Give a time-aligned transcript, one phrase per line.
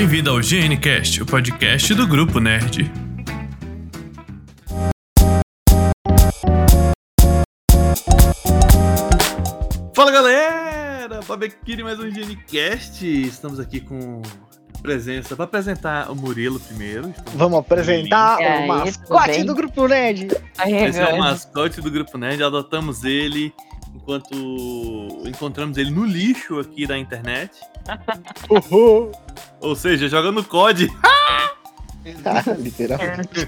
[0.00, 2.90] Bem-vindo ao GNCast, o podcast do Grupo Nerd.
[9.94, 11.20] Fala galera!
[11.28, 13.04] Bob aqui mais um GNCast.
[13.04, 14.22] Estamos aqui com
[14.80, 17.10] presença para apresentar o Murilo primeiro.
[17.10, 20.28] Estamos Vamos apresentar aí, o mascote do Grupo Nerd.
[20.56, 23.52] Aí, Esse é o mascote do Grupo Nerd, adotamos ele
[23.94, 24.34] enquanto
[25.26, 27.50] encontramos ele no lixo aqui da internet.
[28.48, 29.12] Uhul.
[29.60, 30.90] Ou seja, jogando COD.
[32.58, 33.46] Literalmente.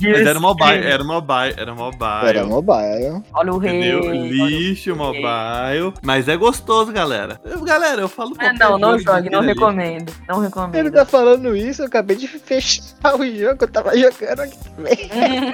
[0.00, 2.28] Mas era mobile, era mobile, era mobile.
[2.28, 3.22] Era mobile.
[3.34, 3.78] Olha o rei.
[3.80, 4.00] Entendeu?
[4.04, 5.92] olha o Lixo, mobile.
[6.02, 7.40] Mas é gostoso, galera.
[7.44, 9.48] Eu- Galera, eu falo Ah, qualquer não, não jogue, não ali.
[9.48, 10.12] recomendo.
[10.28, 10.76] Não recomendo.
[10.76, 15.52] Ele tá falando isso, eu acabei de fechar o jogo, eu tava jogando aqui também.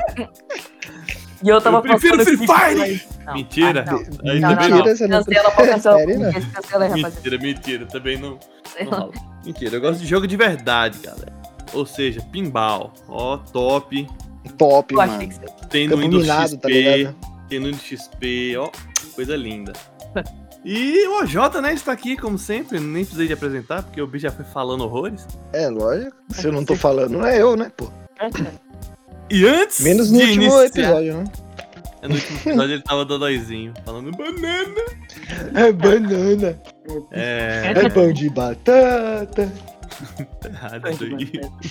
[1.45, 3.03] E eu tava Eu prefiro Free Fire!
[3.27, 3.34] não.
[3.34, 3.84] Mentira.
[3.87, 3.98] Ah, não.
[4.30, 4.84] Aí Não, também não, não.
[4.84, 5.98] Cancela, pode cancelar.
[6.55, 7.11] Cancela rapaziada.
[7.11, 7.87] Mentira, mentira.
[7.87, 8.39] Também não,
[8.80, 9.12] não rola.
[9.45, 11.33] Mentira, eu gosto de jogo de verdade, galera.
[11.75, 12.93] Ou seja, pinball.
[13.09, 14.09] Ó, top.
[14.56, 15.19] Top, Eu mano.
[15.20, 15.41] você...
[15.69, 16.56] Tem no Windows XP.
[16.59, 17.17] tá ligado?
[17.48, 18.70] tem no Windows XP, ó.
[19.15, 19.72] Coisa linda.
[20.67, 22.81] E o OJ, né, está aqui, como sempre.
[22.81, 25.27] Nem precisei de apresentar, porque o bicho já foi falando horrores.
[25.53, 26.17] É, lógico.
[26.31, 27.92] Se eu não tô falando, não é eu, né, pô?
[29.35, 30.65] E antes Menos no de último iniciar...
[30.67, 31.25] episódio, né?
[32.03, 34.81] No último episódio ele tava dodóizinho, falando banana.
[35.55, 36.61] É banana,
[37.11, 37.73] É.
[37.75, 39.53] é pão de batata.
[40.41, 41.31] Tá errado isso aí.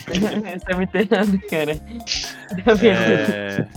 [0.10, 1.76] Você tá me entendendo, cara.
[1.76, 2.88] Tá?
[2.88, 3.68] É...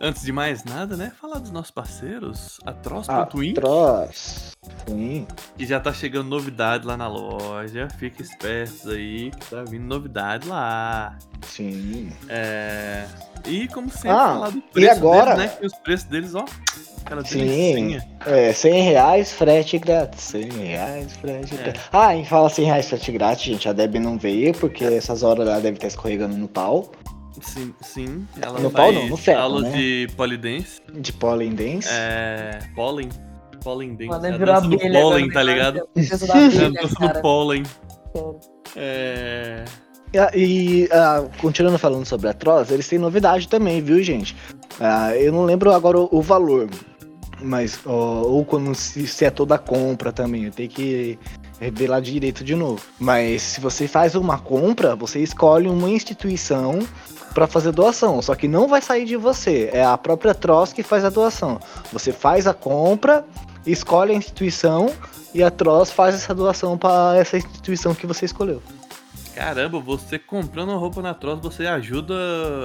[0.00, 1.12] Antes de mais nada, né?
[1.20, 3.10] Falar dos nossos parceiros, a Troço.
[4.86, 5.26] Sim.
[5.56, 7.88] que já tá chegando novidade lá na loja.
[7.98, 11.16] Fica espertos aí, que tá vindo novidade lá.
[11.46, 12.10] Sim.
[12.28, 13.06] É...
[13.46, 15.34] E como sempre, Ah, falar do e preço agora?
[15.36, 15.56] deles, né?
[15.60, 16.44] Que os preços deles, ó,
[17.04, 17.98] aquela Sim.
[18.26, 20.20] É, 100 reais, frete grátis.
[20.22, 21.58] 100 reais, frete É.
[21.58, 21.82] grátis.
[21.92, 23.68] Ah, em fala 100 reais, frete grátis, gente.
[23.68, 26.90] A Deb não veio, porque essas horas ela deve estar escorregando no pau.
[27.44, 28.26] Sim, sim.
[28.40, 29.72] Ela No pau não, no ferro, aulas né?
[29.72, 30.80] de polidense.
[30.92, 31.88] De pollen dance.
[31.90, 32.58] É...
[32.74, 33.08] Pólen.
[33.62, 34.08] Pólen dance.
[34.08, 35.88] Mano, É a dança do pólen, agora, tá ligado?
[35.96, 37.62] É a dança do pólen.
[38.76, 39.64] É...
[40.12, 44.36] E, e, ah, continuando falando sobre a Troz, eles têm novidade também, viu, gente?
[44.80, 46.68] Ah, eu não lembro agora o, o valor,
[47.42, 51.18] mas ó, ou quando se, se é toda a compra também, eu tenho que
[51.60, 52.82] revelar direito de novo.
[52.98, 56.80] Mas se você faz uma compra, você escolhe uma instituição
[57.34, 60.84] para fazer doação, só que não vai sair de você, é a própria Troz que
[60.84, 61.60] faz a doação.
[61.92, 63.24] Você faz a compra,
[63.66, 64.92] escolhe a instituição
[65.34, 68.62] e a Troz faz essa doação para essa instituição que você escolheu.
[69.34, 72.14] Caramba, você comprando roupa na Tross, você ajuda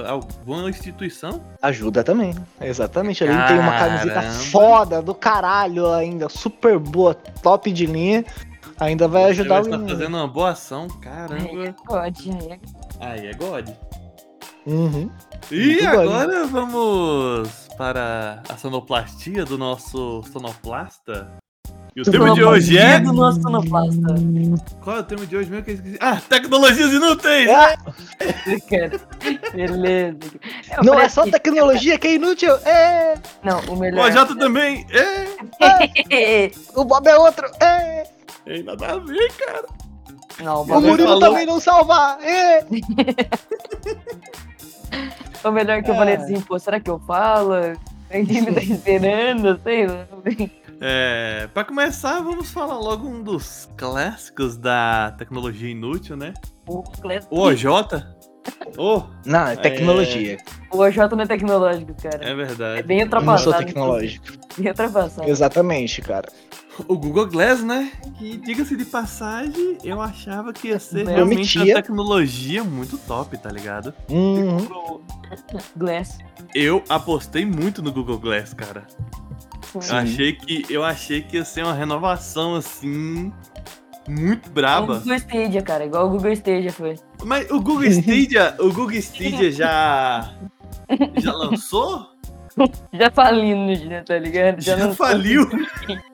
[0.06, 1.40] alguma instituição?
[1.60, 2.32] Ajuda também.
[2.60, 3.24] Exatamente.
[3.24, 8.24] Ali tem uma camiseta foda do caralho ainda, super boa, top de linha.
[8.80, 11.66] Ainda vai ajudar Você o vai estar fazendo uma boa ação, Aí caramba.
[11.68, 12.58] é pode, aí é
[13.00, 13.68] Aí é God.
[14.66, 15.10] Uhum.
[15.50, 21.28] E Muito agora vamos para a sonoplastia do nosso sonoplasta.
[21.96, 23.00] E o tema de hoje é.
[23.00, 24.14] do nosso sonoplasta.
[24.82, 25.98] Qual é o tema de hoje mesmo que eu esqueci?
[26.00, 27.48] Ah, tecnologias inúteis!
[27.50, 27.74] Ah,
[29.52, 30.18] Beleza.
[30.76, 32.54] Eu não é só que- tecnologia que é inútil.
[32.66, 34.06] É, Não, o O melhor.
[34.10, 34.86] OJ também!
[34.90, 36.50] É!
[36.76, 37.46] o Bob é outro.
[37.60, 38.04] É,
[38.44, 39.66] Tem nada a ver, cara.
[40.42, 42.18] Não, o o Murilo falou- também não salva.
[42.22, 42.64] É.
[45.44, 45.98] o melhor que eu Ah.
[45.98, 47.52] falei assim, pô, será que eu falo?
[48.12, 50.06] Ninguém me tá esperando, sei lá.
[50.80, 56.32] É, pra começar, vamos falar logo um dos clássicos da tecnologia inútil, né?
[56.66, 56.82] O
[57.30, 57.66] O OJ.
[58.78, 60.38] Oh, Não, é tecnologia.
[60.72, 62.24] o OJ não é tecnológico, cara.
[62.24, 62.82] é É, verdade.
[62.84, 63.18] bem Eu não sou
[63.52, 63.66] ultrapassado.
[63.66, 64.26] tecnológico.
[64.56, 65.28] Bem ultrapassado.
[65.28, 66.28] Exatamente, cara.
[66.88, 67.90] O Google Glass, né?
[68.18, 71.14] Que, diga-se de passagem, eu achava que ia ser Prometia.
[71.16, 73.92] realmente uma tecnologia muito top, tá ligado?
[74.08, 75.00] Uhum.
[75.76, 76.18] Glass.
[76.54, 78.86] Eu apostei muito no Google Glass, cara.
[79.74, 83.32] Eu achei que eu achei que ia ser uma renovação assim
[84.08, 84.98] muito O braba.
[84.98, 86.96] Google Stadia, cara, igual o Google Stadia foi.
[87.24, 90.32] Mas o Google Stadia, o Google Stadia já
[91.18, 92.08] já lançou?
[92.92, 94.60] Já falindo, né, tá ligado?
[94.60, 95.48] Já, não- faliu?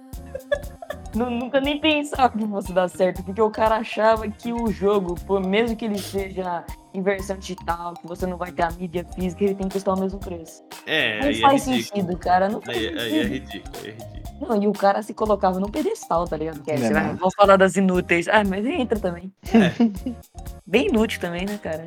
[1.17, 5.15] Nu- Nunca nem pensava que fosse dar certo, porque o cara achava que o jogo,
[5.27, 9.05] pô, mesmo que ele seja em versão digital, que você não vai ter a mídia
[9.15, 10.63] física, ele tem que custar o mesmo preço.
[10.87, 12.01] É, Não aí é faz ridículo.
[12.03, 12.49] sentido, cara.
[12.49, 13.29] Não faz Aí, aí é sentido.
[13.33, 14.27] ridículo, aí é ridículo.
[14.49, 16.63] Não, e o cara se colocava no pedestal, tá ligado?
[16.63, 18.29] Que aí Não você é vai, vamos falar das inúteis.
[18.29, 19.33] Ah, mas entra também.
[19.55, 19.73] É.
[20.67, 21.87] Bem inútil também, né, cara?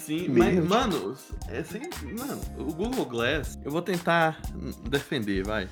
[0.00, 0.64] Sim, Bem mas, útil.
[0.68, 1.14] mano,
[1.48, 1.80] é assim,
[2.18, 4.40] mano, o Google Glass, eu vou tentar
[4.88, 5.68] defender, vai.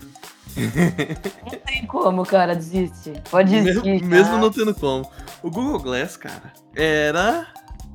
[0.56, 3.12] Não tem como, cara, desiste.
[3.30, 4.04] Pode Mesmo, desistir.
[4.06, 4.40] mesmo cara.
[4.40, 5.10] não tendo como.
[5.42, 7.46] O Google Glass, cara, era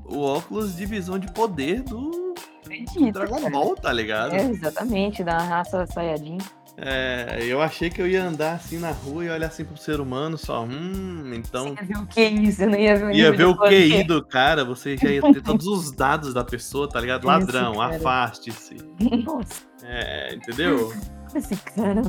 [0.06, 3.50] o óculos de visão de poder do Acredita, Dragon cara.
[3.50, 4.34] Ball, tá ligado?
[4.36, 6.38] É, exatamente, da raça Saiyajin.
[6.78, 10.00] É, eu achei que eu ia andar assim na rua e olhar assim pro ser
[10.00, 13.32] humano só, hum, então Você ia ver o QI, você não ia ver o ia
[13.34, 13.58] ver o.
[13.58, 17.22] QI do cara, você já ia ter todos os dados da pessoa, tá ligado?
[17.28, 18.78] Isso, Ladrão, afaste-se.
[19.26, 20.94] Nossa, É, entendeu?
[21.38, 22.02] Esse cara.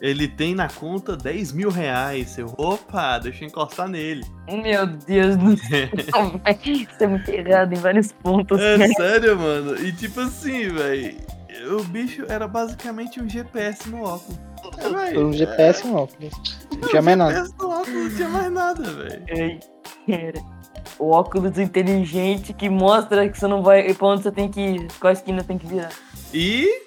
[0.00, 2.38] Ele tem na conta 10 mil reais.
[2.38, 4.24] Eu, opa, deixa eu encostar nele.
[4.48, 5.88] Meu Deus do céu.
[6.64, 8.60] Isso é muito errado em vários pontos.
[8.60, 8.88] É né?
[8.88, 9.76] sério, mano.
[9.76, 11.16] E tipo assim, velho.
[11.70, 14.38] O bicho era basicamente um GPS no óculos.
[14.78, 16.32] É, um GPS e um óculos.
[16.70, 17.32] Não tinha mais nada.
[17.34, 19.24] GPS no óculos, não tinha mais nada, velho.
[19.30, 19.60] Ai,
[20.06, 20.56] cara.
[20.98, 23.92] O óculos inteligente que mostra que você não vai.
[23.94, 25.90] Pra onde você tem que ir, qual esquina tem que virar.
[26.32, 26.85] E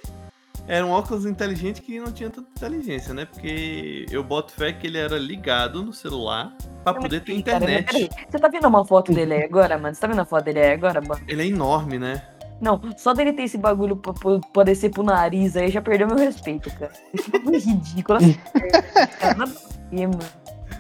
[0.70, 3.26] era um óculos inteligente que não tinha tanta inteligência, né?
[3.26, 7.86] Porque eu boto fé que ele era ligado no celular pra poder ter Cara, internet.
[7.88, 9.96] peraí, Você tá vendo uma foto dele aí agora, mano?
[9.96, 11.20] Você tá vendo a foto dele aí agora, mano?
[11.28, 12.22] Ele é enorme, né?
[12.62, 16.06] Não, só dele ter esse bagulho pra, pra, pra descer pro nariz aí já perdeu
[16.08, 16.92] meu respeito, cara.
[17.14, 18.18] Esse bagulho é ridículo.
[18.20, 18.34] assim,
[19.20, 20.20] cara, nada a ver, mano.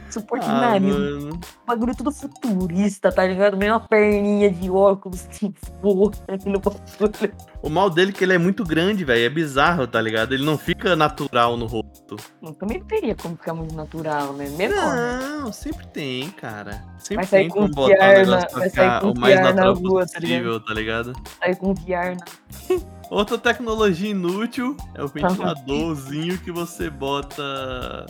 [0.09, 1.39] Suporte de Ah, nariz, mano.
[1.67, 3.55] bagulho tudo futurista, tá ligado?
[3.57, 6.11] Meio uma perninha de óculos que voa
[6.45, 7.33] no bagulho.
[7.61, 9.25] O mal dele é que ele é muito grande, velho.
[9.25, 10.33] É bizarro, tá ligado?
[10.33, 12.15] Ele não fica natural no rosto.
[12.41, 14.49] Não, também não teria como ficar muito natural, né?
[14.57, 14.95] Menor.
[14.95, 15.19] né?
[15.41, 16.83] Não, sempre tem, cara.
[16.97, 19.73] Sempre Vai sair tem com como botar o VR negócio pra ficar o mais natural
[19.75, 21.13] rua, tá possível, tá ligado?
[21.41, 22.79] Aí com VR na
[23.11, 28.05] Outra tecnologia inútil é o ventiladorzinho que você bota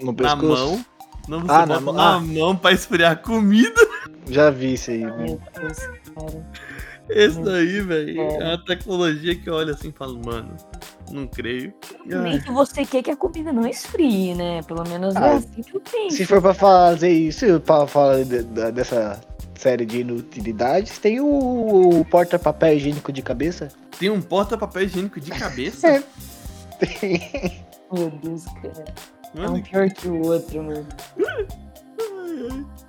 [0.00, 0.42] No na pescoço.
[0.66, 0.84] mão.
[1.30, 1.94] Não, você Ah, bota mão.
[1.94, 2.20] na Ah.
[2.20, 3.80] mão pra esfriar comida.
[4.28, 5.04] Já vi isso aí.
[5.04, 5.78] Meu Deus,
[6.14, 6.46] cara.
[7.08, 8.36] Esse daí, velho, É.
[8.36, 10.56] é uma tecnologia que eu olho assim e falo, mano,
[11.10, 11.72] não creio.
[12.04, 14.62] Nem que você quer que a comida não esfrie, né?
[14.62, 16.16] Pelo menos é Ah, assim que eu penso.
[16.16, 19.20] Se for pra fazer isso, pra falar de- da- dessa
[19.58, 23.68] série de inutilidades, tem o, o porta-papel higiênico de cabeça.
[23.98, 25.88] Tem um porta-papel higiênico de cabeça?
[25.88, 26.02] É.
[27.92, 28.84] Meu Deus, cara.
[29.34, 30.86] É um pior que o outro, mano.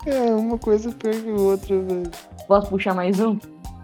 [0.05, 2.11] É, uma coisa pior que outra, velho.
[2.47, 3.37] Posso puxar mais um?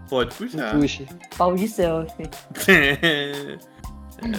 [0.10, 0.74] pode puxar.
[0.74, 1.04] Puxa.
[1.38, 2.30] Pau de selfie.
[2.68, 3.58] é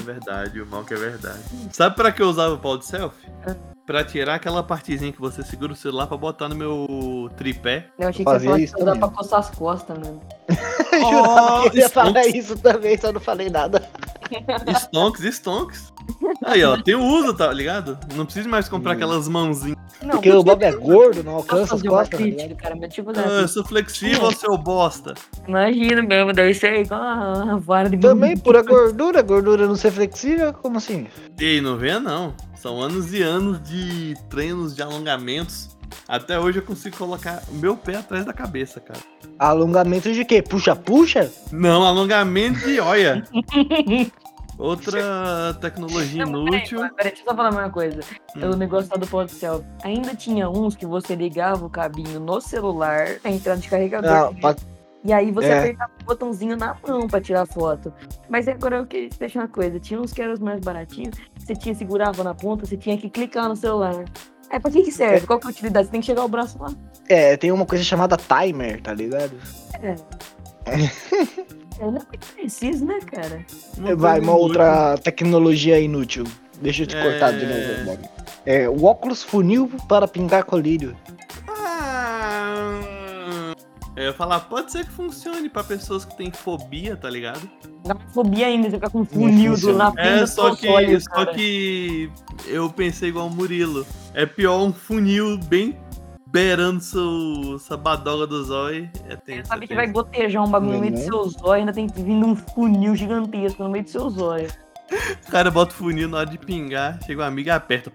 [0.05, 1.41] verdade, o mal que é verdade.
[1.73, 3.29] Sabe pra que eu usava o pau de selfie?
[3.47, 3.55] Ah.
[3.87, 7.87] Pra tirar aquela partezinha que você segura o celular pra botar no meu tripé.
[7.99, 9.09] Eu achei que você isso que dá também.
[9.09, 10.21] pra coçar as costas, mano.
[10.99, 13.89] Eu jurava que eu ia Oh, falar isso também, só não falei nada.
[14.81, 15.93] Stonks, stonks.
[16.45, 17.99] Aí, ó, tem o uso, tá ligado?
[18.15, 19.77] Não precisa mais comprar aquelas mãozinhas.
[20.03, 22.59] Não, Porque o Bob é gordo, não alcança as costas, tá crítica, ligado?
[22.59, 25.15] cara, mas tipo, Ah, eu sou flexível, seu bosta.
[25.47, 30.53] imagina mesmo, deve ser igual uma vara de Também, pura gordura, gordura não ser flexível,
[30.53, 31.07] como assim?
[31.41, 32.33] Ei, não venha não.
[32.55, 35.77] São anos e anos de treinos de alongamentos.
[36.07, 39.01] Até hoje eu consigo colocar o meu pé atrás da cabeça, cara.
[39.39, 40.43] Alongamento de quê?
[40.43, 41.31] Puxa-puxa?
[41.53, 43.23] Não, alongamento de olha.
[44.59, 46.79] Outra tecnologia Não, peraí, inútil.
[46.81, 48.01] peraí, deixa eu só falar uma coisa.
[48.37, 48.51] Hum.
[48.51, 49.65] O negócio lá do do céu.
[49.85, 54.11] Ainda tinha uns que você ligava o cabinho no celular, a entrada de carregador.
[54.11, 54.57] Não, pra-
[55.05, 55.59] E aí você É.
[55.61, 57.93] apertava o botãozinho na mão pra tirar foto.
[58.29, 59.79] Mas agora eu queria te deixar uma coisa.
[59.79, 61.17] Tinha uns que eram os mais baratinhos.
[61.39, 64.05] Você tinha, segurava na ponta, você tinha que clicar no celular.
[64.51, 65.27] Aí pra que que serve?
[65.27, 65.87] Qual que é a utilidade?
[65.87, 66.73] Você tem que chegar o braço lá.
[67.09, 69.33] é, tem uma coisa chamada timer, tá ligado?
[69.83, 69.95] É,
[71.81, 73.45] não é muito preciso, né, cara?
[73.77, 74.39] Uma Vai, coisa uma inútil.
[74.39, 76.25] outra tecnologia inútil.
[76.61, 77.03] Deixa eu te É.
[77.03, 78.09] cortar de novo, Bob.
[78.45, 80.97] É, o óculos funil para pingar colírio.
[83.99, 87.51] Eu ia falar, pode ser que funcione pra pessoas que têm fobia, tá ligado?
[87.85, 91.01] Dá uma fobia ainda, você ficar com funil na frente É, do só que, olho,
[91.01, 91.35] só cara.
[91.35, 92.09] que
[92.47, 93.85] eu pensei igual o Murilo.
[94.15, 95.77] É pior um funil bem
[96.29, 98.89] beirando seu, sua badoga do zóio.
[99.09, 99.49] É Você tenso.
[99.49, 99.95] sabe é que vai tenso.
[99.95, 101.05] gotejar um bagulho no meio do Uhum.
[101.05, 104.49] seu zóio, ainda tem que vir um funil gigantesco no meio do seu zóio.
[105.27, 107.93] O cara bota o funil na hora de pingar, chega um amigo e aperta.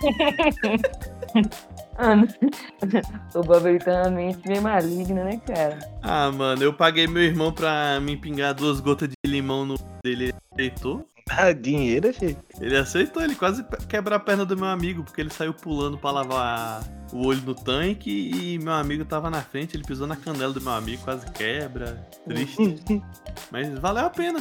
[3.34, 5.78] O Bob ele tem uma mente meio maligna, né, cara?
[6.02, 10.26] Ah, mano, eu paguei meu irmão pra me pingar duas gotas de limão no dele.
[10.26, 11.08] Ele aceitou?
[11.28, 12.36] Ah, dinheiro, filho.
[12.60, 16.12] Ele aceitou, ele quase quebra a perna do meu amigo, porque ele saiu pulando pra
[16.12, 20.52] lavar o olho no tanque e meu amigo tava na frente, ele pisou na canela
[20.52, 22.06] do meu amigo, quase quebra.
[22.28, 23.02] Triste.
[23.50, 24.38] Mas valeu a pena.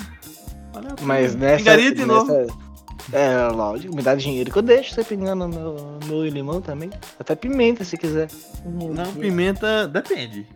[0.74, 1.08] Valeu a pena.
[1.08, 1.58] Mas nessa.
[1.58, 2.75] Pingaria de novo.
[3.14, 6.90] É, lógico, me dá dinheiro que eu deixo você pingando no meu, meu limão também.
[7.20, 8.30] Até pimenta se quiser.
[8.66, 9.10] Não, Deus.
[9.10, 10.48] pimenta depende.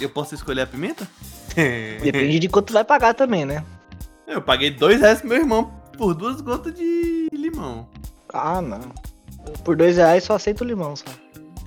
[0.00, 1.08] Eu posso escolher a pimenta?
[2.02, 3.64] Depende de quanto vai pagar também, né?
[4.26, 7.88] Eu paguei dois reais pro meu irmão por duas gotas de limão.
[8.34, 8.80] Ah, não.
[9.64, 11.04] Por dois reais só aceito limão, só.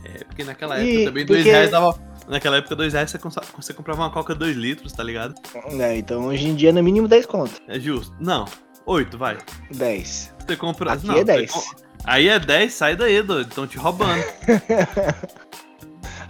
[0.05, 1.97] É, porque naquela E época também dois porque- reais dava.
[2.27, 3.17] Naquela época, dois reais você,
[3.57, 5.33] você comprava uma coca 2 litros, tá ligado?
[5.79, 7.59] É, então hoje em dia no mínimo 10 conto.
[7.67, 8.15] É justo.
[8.19, 8.45] Não,
[8.85, 9.37] 8, vai.
[9.71, 10.33] 10.
[10.47, 10.93] Você compra.
[10.93, 11.51] Aqui não, é você 10.
[11.51, 11.61] com-
[12.05, 13.49] Aí é 10, sai daí, doido.
[13.49, 14.23] Estão te roubando.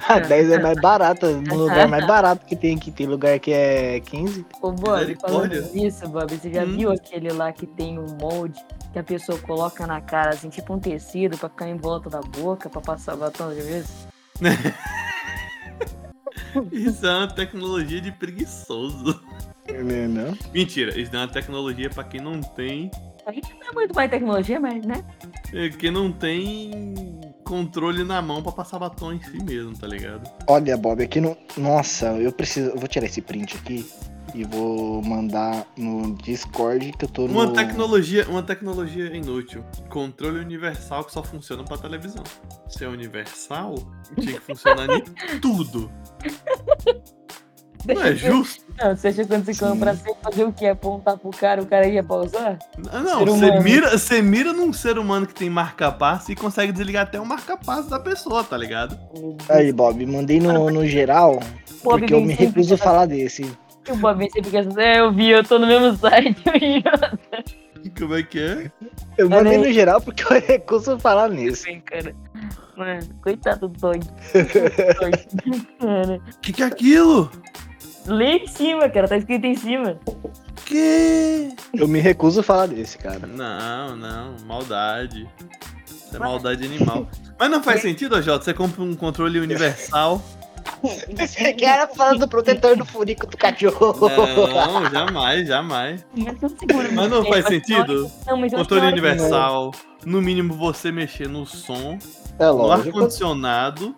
[0.08, 1.28] Ah, 10 é mais barato.
[1.28, 2.90] No lugar mais barato que tem aqui.
[2.90, 4.44] Tem lugar que é 15.
[4.62, 6.78] Ô, Bob, falando nisso, Bob, você já Hum.
[6.78, 8.60] viu aquele lá que tem um molde
[8.92, 12.22] que a pessoa coloca na cara, assim, tipo um tecido pra ficar em volta da
[12.22, 13.86] boca, pra passar batom de vez?
[13.86, 14.08] Isso
[16.56, 19.22] é uma tecnologia de preguiçoso.
[19.70, 20.38] Não, não.
[20.54, 22.90] Mentira, isso é uma tecnologia pra quem não tem.
[23.26, 25.04] Aí não é muito mais tecnologia, mas, né?
[25.54, 30.30] é, Quem não tem controle na mão pra passar batom em si mesmo, tá ligado?
[30.48, 31.38] Olha, Bob, aqui no.
[31.58, 32.70] Nossa, eu preciso.
[32.70, 33.86] Eu vou tirar esse print aqui
[34.34, 37.34] e vou mandar no Discord que eu tô no.
[37.34, 39.64] Uma tecnologia, uma tecnologia inútil.
[39.90, 42.24] Controle universal que só funciona pra televisão.
[42.68, 43.76] Se é universal,
[44.20, 45.04] tinha que funcionar em
[45.42, 45.92] tudo.
[47.86, 48.64] Não é justo?
[48.78, 49.66] Não, você acha que quando você Sim.
[49.66, 50.68] compra, você fazer o quê?
[50.68, 52.60] Apontar pro cara, o cara ia pausar?
[52.92, 57.04] Ah, Não, você mira, você mira num ser humano que tem marca-passo e consegue desligar
[57.04, 58.98] até o marca-passo da pessoa, tá ligado?
[59.48, 61.40] Aí, Bob, mandei no, no geral
[61.84, 63.50] Bob porque eu me recuso a falar desse.
[63.90, 66.42] O Bob vem sempre pensa assim, é, eu vi, eu tô no mesmo site.
[67.98, 68.72] Como é que é?
[69.18, 69.58] Eu mandei aí.
[69.58, 71.64] no geral porque eu recuso a falar nisso.
[71.68, 72.16] Assim, cara.
[72.76, 74.00] Mano, coitado do Dog.
[75.80, 77.30] Cara, Que que é aquilo?
[78.06, 80.00] Lê em cima, cara, tá escrito em cima.
[80.66, 81.50] Que?
[81.74, 83.28] Eu me recuso a falar desse, cara.
[83.28, 85.28] Não, não, maldade.
[85.86, 87.08] Isso é maldade animal.
[87.38, 90.22] Mas não faz sentido, Jota, você compra um controle universal.
[91.18, 94.10] Você quer falar do protetor do furico do cachorro?
[94.10, 96.06] Não, jamais, jamais.
[96.16, 96.94] Mas eu seguro.
[96.94, 98.12] Mas não faz sentido?
[98.26, 99.72] Não, mas Controle que universal.
[100.06, 101.98] No mínimo você mexer no som,
[102.40, 103.96] É no ar-condicionado.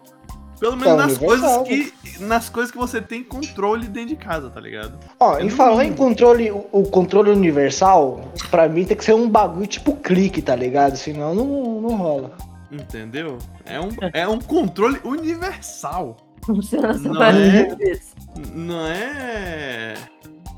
[0.60, 1.94] Pelo menos É nas coisas que.
[2.20, 4.94] Nas coisas que você tem controle dentro de casa, tá ligado?
[5.20, 9.16] Ó, É no falar em controle, o, o controle universal, pra mim tem que ser
[9.16, 10.96] um bagulho tipo clique, tá ligado?
[10.98, 12.32] Senão não, não rola.
[12.72, 13.40] Entendeu?
[13.66, 16.16] É um, é um controle universal.
[16.46, 17.76] Funciona só Não é?
[17.76, 18.16] vezes.
[18.54, 19.94] Não é.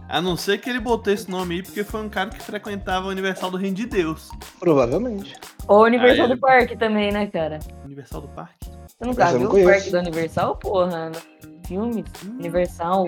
[0.08, 3.08] A não ser que ele botou esse nome aí porque foi um cara que frequentava
[3.08, 4.30] o Universal do Reino de Deus.
[4.60, 5.36] Provavelmente.
[5.68, 6.30] Ou o Universal é.
[6.30, 7.60] do Parque também, né, cara?
[7.84, 8.70] Universal do Parque?
[8.88, 9.64] Você nunca viu o.
[9.64, 11.10] Parque da Universal, porra?
[11.10, 12.06] No Filmes?
[12.28, 13.06] Universal.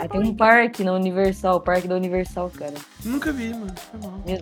[0.00, 2.74] Ah, tem um parque na Universal, o Parque da Universal, cara.
[3.04, 3.72] Nunca vi, mano.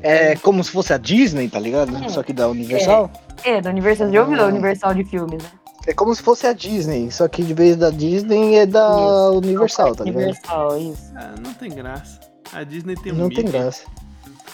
[0.02, 1.94] É como se fosse a Disney, tá ligado?
[1.96, 2.08] É.
[2.08, 3.10] Só que da Universal.
[3.44, 4.06] É, da Universal.
[4.06, 4.48] Você já ouviu da Ah.
[4.48, 5.50] Universal de filmes, né?
[5.90, 5.94] É.
[5.94, 9.38] como se fosse a Disney, só que de vez da Disney é da Isso.
[9.38, 10.22] Universal, tá ligado?
[10.22, 11.12] Universal, isso.
[11.16, 12.20] Ah, não tem graça.
[12.52, 13.42] A Disney tem um Não Mickey.
[13.42, 13.84] tem graça.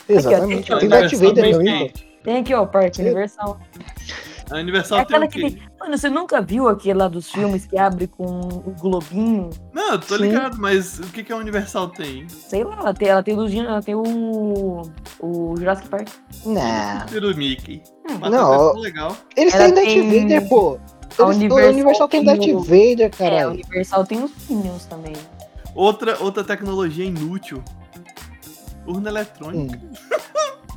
[0.08, 0.68] Exatamente.
[0.68, 1.98] tem- Tem Darth Vader pô.
[2.24, 3.02] Tem aqui, ó, o Parque Sim.
[3.02, 3.58] Universal.
[4.50, 5.50] A Universal É tem aquela o que quê?
[5.58, 5.62] tem.
[5.80, 9.48] Mano, você nunca viu aquele lá dos filmes que abre com o globinho?
[9.72, 10.22] Não, eu tô Sim.
[10.24, 12.28] ligado, mas o que, que a Universal tem?
[12.28, 14.82] Sei lá, ela tem, ela tem, dos, ela tem o.
[15.20, 16.08] O Jurassic Park.
[16.44, 16.60] Não.
[17.32, 17.82] O Mickey.
[18.10, 18.16] Hum.
[18.20, 19.16] Mas Não, legal.
[19.36, 20.78] Eles Ela têm Darth tem- Vader, pô.
[21.18, 23.48] A Universal Universal tem Darth Vader, É, a.
[23.48, 25.12] Universal tem os Minions também.
[25.74, 27.62] Outra, outra tecnologia inútil.
[28.86, 29.80] Urna eletrônica.
[29.82, 29.92] Hum.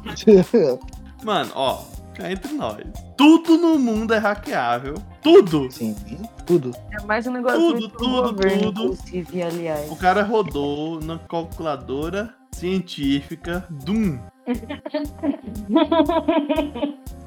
[1.24, 1.82] Mano, ó,
[2.14, 2.78] cá entre nós.
[3.18, 4.96] Tudo no mundo é hackeável.
[5.22, 5.70] Tudo.
[5.72, 5.96] Sim,
[6.46, 6.72] tudo.
[6.98, 8.66] É mais um negócio Tudo, muito tudo, tudo.
[8.84, 9.92] inclusive, aliás.
[9.92, 14.20] O cara rodou na calculadora científica Doom.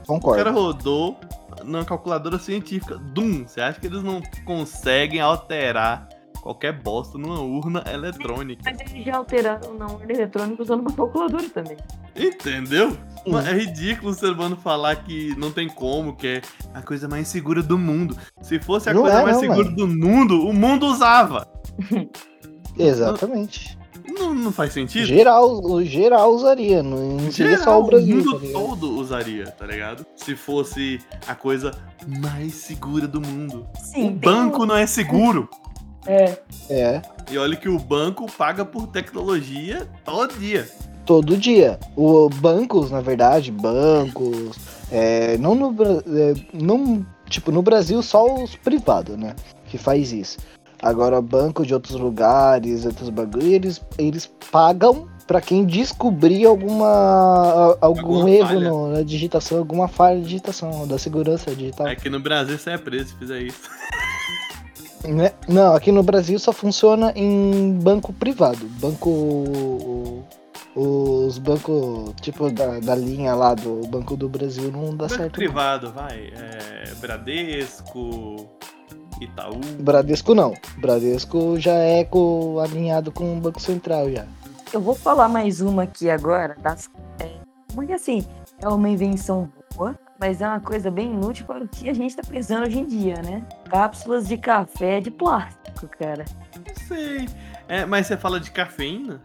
[0.09, 0.51] O cara Concordo.
[0.53, 1.17] rodou
[1.65, 3.47] na calculadora científica Doom.
[3.47, 6.09] Você acha que eles não conseguem alterar
[6.43, 8.63] qualquer bosta numa urna eletrônica?
[8.65, 11.77] Mas eles já alteraram na urna eletrônica usando uma calculadora também.
[12.17, 12.97] Entendeu?
[13.27, 16.43] Mano, É ridículo o ser humano falar que não tem como, que é
[16.75, 18.17] a coisa mais segura do mundo.
[18.41, 19.77] Se fosse a Não coisa é, mais não, segura mano.
[19.77, 21.47] do mundo, o mundo usava.
[22.79, 23.79] Exatamente.
[24.19, 25.07] Não, não faz sentido?
[25.07, 28.17] Geral, o geral usaria, não seria só Geral, o Brasil.
[28.17, 30.05] mundo tá todo usaria, tá ligado?
[30.17, 31.71] Se fosse a coisa
[32.21, 33.67] mais segura do mundo.
[33.83, 35.49] Sim, o banco não é seguro.
[35.55, 35.71] um-
[36.07, 36.39] É,
[36.71, 40.69] É, E olha que o banco paga por tecnologia todo dia.
[41.05, 41.79] todo dia.
[41.97, 44.57] O bancos, na verdade, bancos,
[44.91, 45.77] é, não no
[46.19, 49.35] é, não tipo no Brasil só os privados, né,
[49.69, 50.39] que faz isso.
[50.83, 58.01] Agora banco de outros lugares, outros bagulho, eles eles pagam pra quem descobrir alguma algum
[58.01, 61.87] Alguma erro no- na digitação, alguma falha de digitação da segurança digital.
[61.87, 63.61] Aqui no Brasil você é preso se fizer isso.
[65.07, 65.33] Né?
[65.49, 68.67] Não, aqui no Brasil só funciona em banco privado.
[68.81, 70.25] Banco.
[70.77, 75.23] os bancos, tipo, da, da linha lá do Banco do Brasil não dá Banco certo.
[75.25, 75.31] não.
[75.31, 76.33] privado, vai.
[76.37, 78.49] É, Bradesco,
[79.21, 79.61] Itaú.
[79.81, 80.55] Bradesco não.
[80.79, 84.25] Bradesco já é co- alinhado com o Banco Central já.
[84.73, 87.29] Eu vou falar mais uma aqui agora, das, é,
[87.75, 88.25] porque assim,
[88.61, 92.15] é uma invenção boa, mas é uma coisa bem inútil para o que a gente
[92.17, 93.45] tá precisando hoje em dia, né?
[93.69, 96.25] Cápsulas de café de plástico, cara.
[96.57, 97.29] Não sei.
[97.69, 99.21] É, mas você fala de cafeína?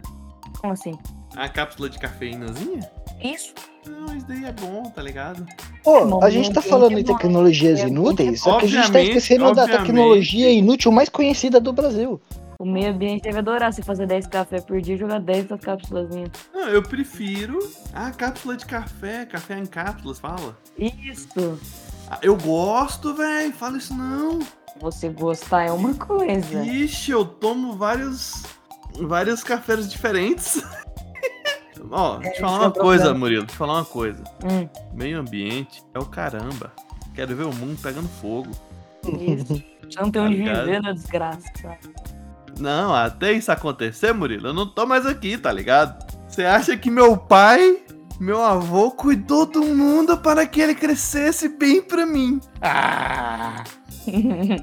[0.59, 0.93] Como assim?
[1.35, 2.89] A cápsula de cafeínazinha?
[3.21, 3.53] Isso?
[3.87, 5.45] Não, isso daí é bom, tá ligado?
[5.83, 8.75] Pô, bom, a gente tá falando é em tecnologias é inúteis, só que a gente
[8.81, 12.19] tá Obviamente, esquecendo da tecnologia inútil mais conhecida do Brasil.
[12.57, 15.59] O meio ambiente deve adorar você fazer 10 café por dia e jogar 10 das
[15.59, 16.09] cápsulas.
[16.53, 17.59] Não, eu prefiro
[17.93, 20.57] a cápsula de café, café em cápsulas, fala.
[20.77, 21.59] Isso!
[22.09, 24.39] Ah, Eu gosto, velho, fala isso não.
[24.79, 26.63] Você gostar é uma coisa.
[26.63, 28.43] Ixi, eu tomo vários,
[29.01, 30.63] vários cafés diferentes.
[31.91, 33.19] Ó, deixa eu esse falar é uma o coisa, problema.
[33.19, 34.23] Murilo, deixa eu falar uma coisa.
[34.43, 36.71] Hum, Meio ambiente é o caramba.
[37.13, 38.51] Quero ver o mundo pegando fogo.
[39.05, 39.63] isso.
[39.89, 40.65] Você não tem Tá onde ligado?
[40.65, 41.79] viver na desgraça, sabe?
[42.59, 46.03] Não, até isso acontecer, Murilo, eu não tô mais aqui, tá ligado?
[46.27, 47.79] Você acha que meu pai,
[48.19, 52.39] meu avô, cuidou do mundo para que ele crescesse bem pra mim?
[52.61, 53.63] Ah!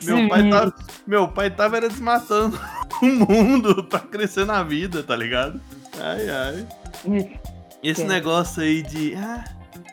[0.00, 0.72] Que Meu pai, tá,
[1.06, 2.58] meu pai tava era desmatando
[3.00, 5.60] o mundo pra crescer na vida, tá ligado?
[6.00, 6.66] Ai, ai.
[7.82, 8.06] Esse É.
[8.06, 9.44] negócio aí de, ah,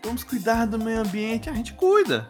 [0.03, 2.27] vamos cuidar do meio ambiente, a gente cuida.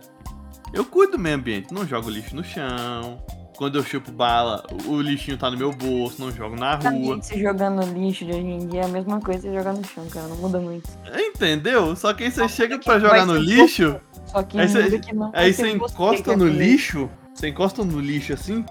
[0.74, 3.22] Eu cuido do meio ambiente, não jogo lixo no chão.
[3.56, 7.16] Quando eu chupo bala, o lixinho tá no meu bolso, não jogo na A rua.
[7.16, 9.74] gente se jogando no lixo de hoje em dia é a mesma coisa que jogar
[9.74, 10.28] no chão, cara.
[10.28, 10.90] Não muda muito.
[11.16, 11.96] Entendeu?
[11.96, 15.32] Só que aí você chega vai jogar no lixo, Só que Aí você- que não
[15.36, 18.66] aí você encosta no lixo, você encosta no lixo assim,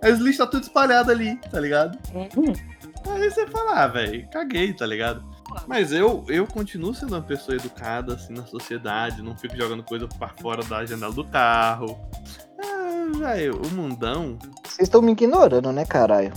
[0.00, 1.98] aí os lixos tá tudo espalhado ali, tá ligado?
[2.14, 2.52] Hum,
[3.08, 5.24] Aí você fala, ah, velho, caguei, tá ligado?
[5.66, 10.08] Mas eu, eu continuo sendo uma pessoa educada, assim, na sociedade, não fico jogando coisa
[10.08, 11.98] pra fora da janela do carro.
[12.58, 14.38] Ah, velho, o mundão.
[14.64, 16.32] Vocês estão me ignorando, né, caralho?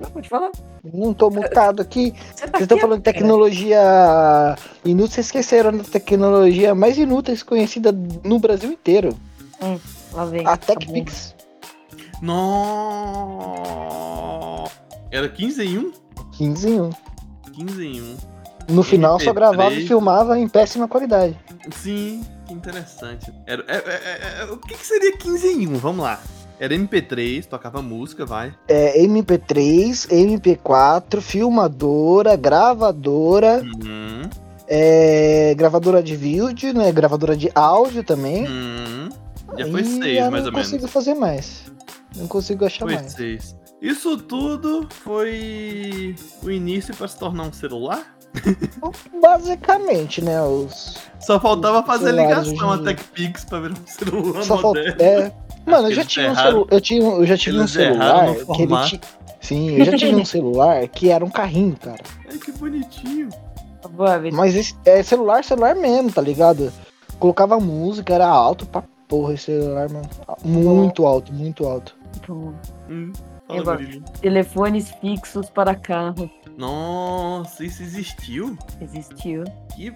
[0.00, 0.50] Não, pode falar.
[0.82, 2.12] Não tô mutado aqui.
[2.12, 3.16] Tá Vocês estão falando de cara.
[3.16, 3.78] tecnologia
[4.84, 7.92] inútil, vocês esqueceram da tecnologia mais inútil conhecida
[8.24, 9.16] no Brasil inteiro.
[10.12, 10.46] Lá vem.
[10.46, 10.74] A tá.
[10.74, 11.34] TechPix.
[12.20, 13.44] No...
[15.10, 16.01] Era 15 em 1?
[16.32, 16.90] 15 em 1.
[17.52, 18.16] 15 em 1.
[18.70, 19.34] No final só MP3.
[19.34, 21.36] gravava e filmava em péssima qualidade.
[21.72, 23.32] Sim, que interessante.
[23.46, 25.74] Era, é- é- é- o que, que seria 15 em 1?
[25.78, 26.20] Vamos lá.
[26.60, 28.54] Era MP3, tocava música, vai.
[28.68, 34.22] É, MP3, MP4, filmadora, gravadora, Hum,
[34.68, 36.92] é, gravadora de vídeo, né?
[36.92, 38.46] Gravadora de áudio também.
[38.48, 39.08] hum.
[39.58, 40.90] Já foi E 6, eu mais não ou consigo menos.
[40.92, 41.62] fazer mais.
[42.16, 43.12] Não consigo achar Foi mais.
[43.12, 43.56] 6.
[43.82, 48.16] Isso tudo foi o início para se tornar um celular?
[49.20, 50.40] Basicamente, né?
[50.40, 50.96] Os.
[51.18, 52.78] Só faltava Os fazer ligação a.
[52.78, 54.80] TechPix pra ver um celular Só falta.
[54.80, 55.02] moderno.
[55.02, 55.32] É.
[55.66, 56.66] Mano, eu já tinha um celular.
[56.70, 59.00] Eu, tinha, eu já tive um Eles erraram celular no que ele tinha.
[59.40, 62.02] Sim, eu já tive um celular que era um carrinho, cara.
[62.30, 63.28] Ai, que bonitinho.
[64.32, 66.72] Mas esse, é celular, celular mesmo, tá ligado?
[67.18, 70.08] Colocava música, era alto pra porra esse celular, mano.
[70.44, 71.96] Muito alto, muito alto.
[72.88, 73.12] Hum,
[73.46, 73.78] fala,
[74.20, 76.30] telefones fixos para carro.
[76.56, 78.56] Nossa, isso existiu?
[78.80, 79.44] Existiu.
[79.74, 79.92] Que,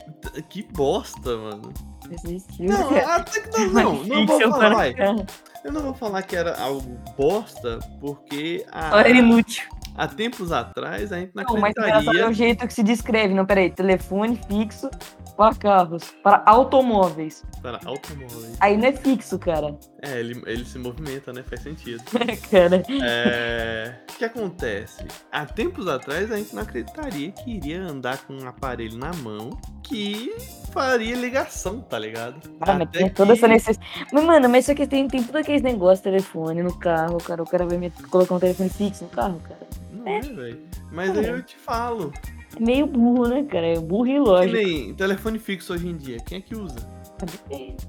[0.49, 1.73] que bosta, mano.
[2.11, 2.71] Existiu.
[2.71, 3.17] Não, cara.
[3.17, 4.95] até que não, não, não vou falar, vai.
[4.95, 5.27] carro.
[5.65, 9.65] Eu não vou falar que era algo bosta, porque há, era inútil.
[9.97, 12.29] há tempos atrás a gente não Não, mas engraçado é acreditaria.
[12.29, 13.35] o jeito que se descreve.
[13.35, 13.71] Não, peraí.
[13.71, 14.89] Telefone fixo
[15.37, 16.15] para carros.
[16.23, 17.45] Para automóveis.
[17.63, 18.57] Para automóveis.
[18.61, 19.77] Aí não é fixo, cara.
[20.03, 21.43] É, ele, ele se movimenta, né?
[21.43, 22.03] Faz sentido.
[22.51, 22.83] cara.
[23.05, 25.05] É, O que acontece?
[25.31, 29.51] Há tempos atrás a gente não acreditaria que iria andar com um aparelho na mão
[29.83, 30.35] que
[30.73, 32.41] faria ligação, tá ligado?
[32.61, 34.07] Ah, mas tem toda que- essa necessidade.
[34.13, 37.43] Mas, mano, mas só que tem, tem tudo aqueles negócios, telefone no carro, cara.
[37.43, 39.67] O cara vai me colocar um telefone fixo no carro, cara.
[39.93, 40.63] Não é, velho.
[40.93, 42.13] Mas aí eu te falo.
[42.59, 43.67] Meio burro, né, cara?
[43.67, 44.57] É burro e lógico.
[44.57, 46.19] nem telefone fixo hoje em dia.
[46.27, 46.77] Quem é que usa?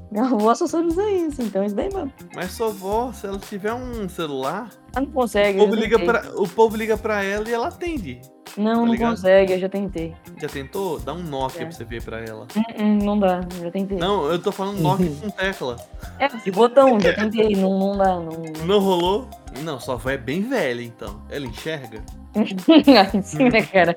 [0.10, 2.12] Minha avó só sabe usar isso, então isso daí, mano.
[2.34, 5.60] Mas sua avó, se ela tiver um celular, Ela não o consegue.
[5.60, 6.14] povo, eu já liga tentei.
[6.22, 8.22] pra, o povo liga pra ela e ela atende.
[8.58, 10.16] Não, tá não consegue, eu já tentei.
[10.42, 10.98] Já tentou?
[11.00, 11.66] Dá um Nokia É.
[11.66, 12.48] pra você ver pra ela.
[12.56, 13.98] Hum, hum, não dá, eu já tentei.
[13.98, 15.76] Não, eu tô falando Nokia com tecla.
[16.18, 18.66] É, de botão, já tentei, não, não dá, não.
[18.66, 19.28] Não rolou?
[19.62, 21.22] Não, sua avó é bem velha, então.
[21.30, 22.02] Ela enxerga?
[23.52, 23.96] Né, cara?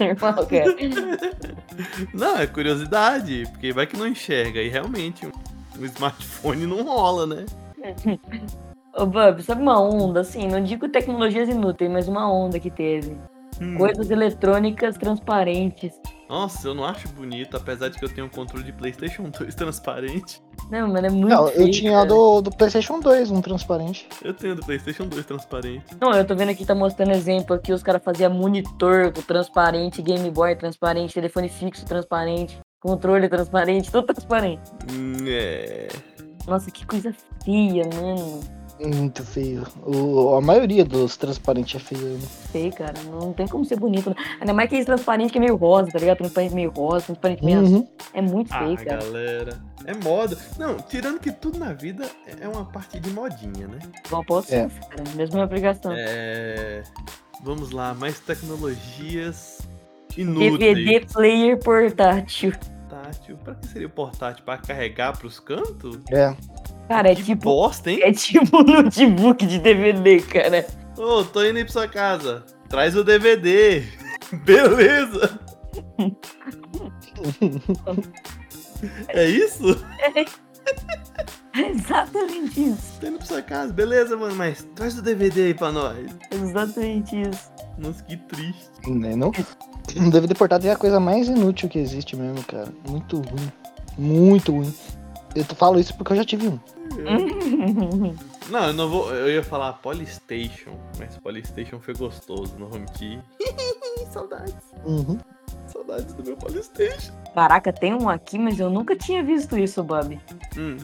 [0.00, 0.76] Normal, cara.
[2.14, 4.60] Não, é curiosidade, porque vai que não enxerga.
[4.60, 7.46] E realmente, um, smartphone não rola, né?
[8.96, 13.16] Ô, Bob, sabe uma onda, assim, não digo tecnologias inúteis, mas uma onda que teve.
[13.60, 13.76] Hum.
[13.76, 15.92] Coisas eletrônicas transparentes.
[16.28, 19.54] Nossa, eu não acho bonito, apesar de que eu tenho um controle de PlayStation 2
[19.54, 20.42] transparente.
[20.70, 22.06] Não, mano, é muito Não, eu feio, tinha cara.
[22.06, 24.06] do, do PlayStation 2, um transparente.
[24.22, 25.84] Eu tenho do PlayStation 2 transparente.
[26.00, 30.30] Não, eu tô vendo aqui, tá mostrando exemplo aqui, os caras faziam monitor transparente, Game
[30.30, 34.60] Boy transparente, telefone fixo transparente, controle transparente, tudo transparente.
[34.92, 35.88] Hum, É.
[36.46, 37.14] Nossa, que coisa
[37.44, 38.40] feia, mano.
[38.80, 39.64] Muito feio.
[39.84, 42.00] O, a maioria dos transparentes é feio.
[42.14, 42.20] Né?
[42.52, 42.94] Feio, cara.
[43.10, 44.10] Não tem como ser bonito.
[44.10, 44.16] né?
[44.40, 46.18] Ainda mais que esse transparente que é meio rosa, tá ligado?
[46.18, 47.78] Transparente meio rosa, transparente meio azul.
[47.78, 47.88] Uhum.
[48.14, 48.96] É muito Ah, feio, cara.
[49.02, 49.60] galera.
[49.84, 50.38] É moda.
[50.58, 52.06] Não, tirando que tudo na vida
[52.40, 53.78] é uma parte de modinha, né?
[54.06, 54.68] Igual posso, É.
[54.90, 55.04] cara.
[55.16, 55.92] Mesma obrigação.
[55.96, 56.82] É.
[57.42, 59.58] Vamos lá, mais tecnologias
[60.16, 60.58] inúteis.
[60.58, 62.52] DVD player portátil.
[62.88, 63.36] Portátil.
[63.44, 64.44] Pra que seria o portátil?
[64.44, 65.98] Pra carregar pros cantos?
[66.10, 66.34] É.
[66.88, 67.44] Cara, é que tipo.
[67.44, 68.00] bosta, hein?
[68.02, 70.66] É tipo um notebook de DVD, cara.
[70.96, 72.44] Ô, tô indo aí pra sua casa.
[72.68, 73.82] Traz o DVD.
[74.44, 75.38] Beleza.
[79.08, 79.84] é isso?
[81.54, 83.00] É exatamente isso.
[83.00, 83.72] Tô indo pra sua casa.
[83.72, 86.06] Beleza, mano, mas traz o DVD aí pra nós.
[86.30, 87.50] Exatamente isso.
[87.78, 88.68] Nossa, que triste.
[88.86, 89.28] Né, não?
[89.28, 92.72] O DVD portátil é a coisa mais inútil que existe mesmo, cara.
[92.88, 93.52] Muito ruim.
[93.96, 94.74] Muito ruim.
[95.38, 96.58] Eu falo isso porque eu já tive um.
[98.48, 99.14] Não, eu não vou.
[99.14, 103.20] Eu ia falar Polystation, mas Polystation foi gostoso, não vou mentir.
[104.10, 104.56] Saudades.
[104.86, 105.18] Uhum.
[105.66, 107.12] Saudades do meu Polystation.
[107.34, 110.18] Caraca, tem um aqui, mas eu nunca tinha visto isso, Bob.
[110.56, 110.78] Hum,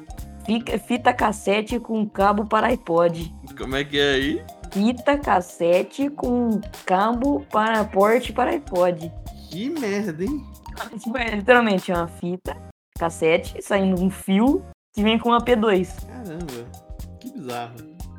[0.44, 3.34] Fica, fita cassete com cabo para iPod.
[3.56, 4.44] como é que é aí?
[4.70, 9.10] Fita cassete com cabo para porte para iPod.
[9.50, 10.44] Que merda, hein?
[11.02, 12.54] Tipo, é literalmente uma fita
[12.98, 15.88] cassete saindo um fio que vem com uma P2.
[16.06, 16.70] Caramba,
[17.18, 17.74] que bizarro.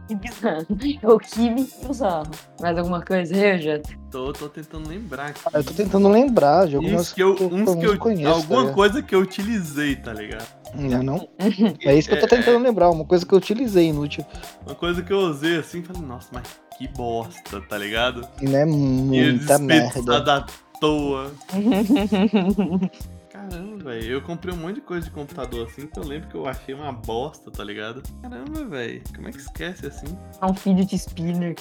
[0.08, 0.68] Que bizarro.
[1.02, 2.30] É o que bizarro.
[2.62, 3.82] Mais alguma coisa aí?
[4.12, 5.40] Tô, tô tentando lembrar aqui.
[5.54, 8.68] Eu tô tentando lembrar de algumas que eu, que uns que não eu, conheço, alguma
[8.68, 10.46] tá coisa que eu utilizei, tá ligado?
[10.76, 11.30] Não, não.
[11.82, 14.26] É isso que eu tô tentando lembrar, uma coisa que eu utilizei inútil.
[14.66, 16.44] Uma coisa que eu usei assim, falei, nossa, mas
[16.78, 18.28] que bosta, tá ligado?
[18.42, 19.86] E não é E muita merda.
[19.86, 20.46] desperdiçado à
[20.82, 21.32] toa.
[23.49, 24.12] Caramba, velho.
[24.12, 26.73] Eu comprei um monte de coisa de computador assim que eu lembro que eu achei
[26.73, 28.01] uma bosta, tá ligado?
[28.21, 29.01] Caramba, velho.
[29.15, 30.17] Como é que esquece assim?
[30.41, 31.55] É um fidget spinner.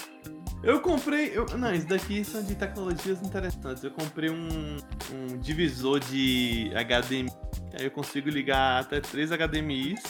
[0.62, 1.30] Eu comprei.
[1.36, 3.84] Eu, não, isso daqui são de tecnologias interessantes.
[3.84, 4.76] Eu comprei um,
[5.12, 7.30] um divisor de HDMI.
[7.78, 10.00] Aí eu consigo ligar até três HDMIs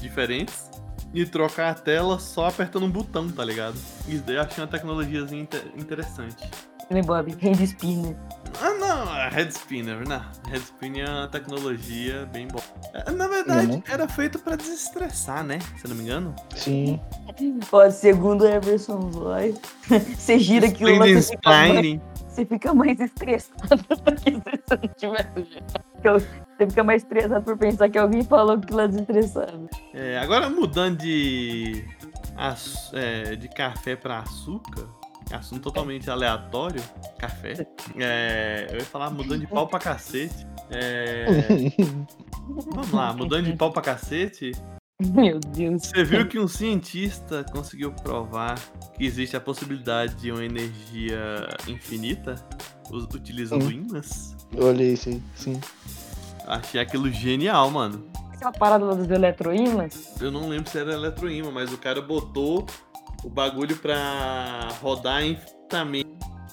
[0.00, 0.70] diferentes
[1.14, 3.76] e trocar a tela só apertando um botão, tá ligado?
[4.06, 6.48] Isso daí eu achei uma tecnologiazinha inte- interessante.
[6.90, 7.32] Né, Bob?
[7.42, 8.16] Hand spinner.
[8.62, 10.22] Ah, não, a Head Spinner, não.
[10.48, 12.62] Head Spinner é uma tecnologia bem boa.
[12.94, 13.82] É, Na verdade, Não.
[13.86, 15.58] era feito pra desestressar, né?
[15.76, 16.34] Se eu não me engano.
[16.54, 16.98] Sim.
[17.70, 19.54] Ó, segundo Everson Zoy,
[20.16, 24.76] você gira aquilo lá, você fica, mais, você fica mais estressado do que se você
[24.82, 26.26] não tivesse girado.
[26.56, 29.68] Você fica mais estressado por pensar que alguém falou que aquilo é desestressado.
[29.92, 31.84] É, agora mudando de,
[32.94, 34.88] é, de café pra açúcar,
[35.32, 36.82] assunto totalmente aleatório,
[37.18, 37.66] café.
[37.96, 40.46] É, eu ia falar mudando de pau pra cacete.
[40.70, 41.26] É,
[42.48, 44.52] vamos lá, mudando de pau pra cacete,
[45.00, 45.82] Meu Deus.
[45.82, 48.58] Você viu que um cientista conseguiu provar
[48.96, 52.36] que existe a possibilidade de uma energia infinita
[52.90, 53.84] utilizando Sim.
[53.88, 54.36] ímãs?
[54.52, 55.60] Eu olhei isso aí, sim.
[56.46, 58.06] Achei aquilo genial, mano.
[58.32, 62.66] Essa parada lá dos eletroímãs, Eu não lembro se era eletroímã, mas o cara botou
[63.26, 66.08] o bagulho pra rodar infinitamente,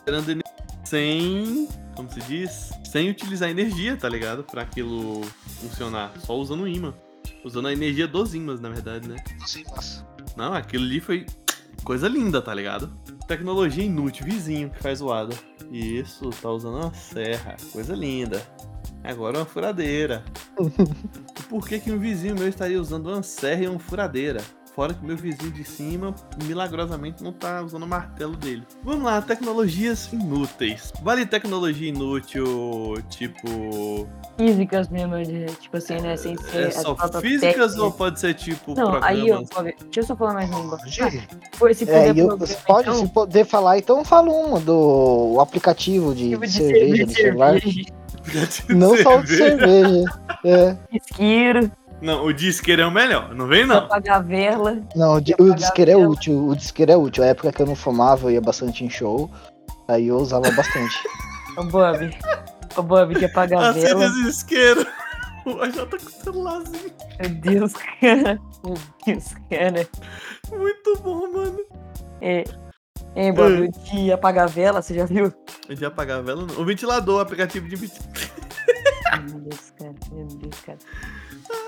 [0.06, 1.68] gerando energia sem.
[1.96, 2.72] Como se diz?
[2.84, 4.44] Sem utilizar energia, tá ligado?
[4.44, 5.22] Pra aquilo
[5.62, 6.12] funcionar.
[6.20, 6.96] Só usando ímã.
[7.44, 9.18] Usando a energia dos ímãs, na verdade, né?
[9.46, 10.04] Sim, nossa.
[10.36, 11.28] Não, aquilo ali foi
[11.84, 12.92] coisa linda, tá ligado?
[13.28, 15.36] Tecnologia inútil, vizinho que faz zoada.
[15.72, 18.42] Isso, tá usando uma serra, coisa linda.
[19.04, 20.24] Agora uma furadeira.
[21.48, 24.42] Por que, que um vizinho meu estaria usando uma serra e uma furadeira?
[24.76, 28.64] Fora que meu vizinho de cima, milagrosamente, não tá usando o martelo dele.
[28.84, 30.92] Vamos lá, tecnologias inúteis.
[31.04, 34.08] Vale tecnologia inútil, tipo.
[34.36, 36.18] físicas mesmo, de, tipo assim, né?
[36.18, 39.46] Sem ser É só físicas ou pode ser tipo Não, aí eu.
[39.46, 39.76] programas?
[39.84, 40.70] Deixa eu só falar mais um.
[40.70, 41.28] Pode?
[41.54, 46.16] Foi se É, eu, programa, pode, então, se poder falar, então fala uma do aplicativo
[46.16, 47.60] de, tipo de cerveja do celular.
[48.24, 50.04] cerveja, Não só o de cerveja.
[50.46, 50.78] É.
[50.92, 51.72] isqueiro,
[52.04, 53.78] Não, o disqueiro é o melhor, não vem não.
[53.78, 54.82] apagar vela.
[54.94, 56.48] Não, o, di- o disqueiro é útil.
[56.50, 57.24] O disqueiro é útil.
[57.24, 59.32] A época que eu não fumava, eu ia bastante em show.
[59.88, 60.94] Aí eu usava bastante.
[61.58, 62.10] Ô Bob.
[62.76, 64.06] Ô Bob, que apagar a vela.
[64.06, 64.86] Acende esse isqueiro.
[65.46, 66.92] O AJ tá com o celularzinho.
[67.20, 68.40] Meu Deus, cara.
[68.66, 69.88] Meu Deus, cara.
[70.52, 71.60] Muito bom, mano.
[72.22, 72.44] É.
[73.16, 75.34] Hein, Bob, o de apagar a vela, você já viu?
[75.70, 76.60] Ia apagar a vela, não.
[76.62, 78.12] O ventilador, o aplicativo de ventilador.
[79.30, 79.94] Meu Deus, cara.
[80.12, 80.78] Meu Deus, cara.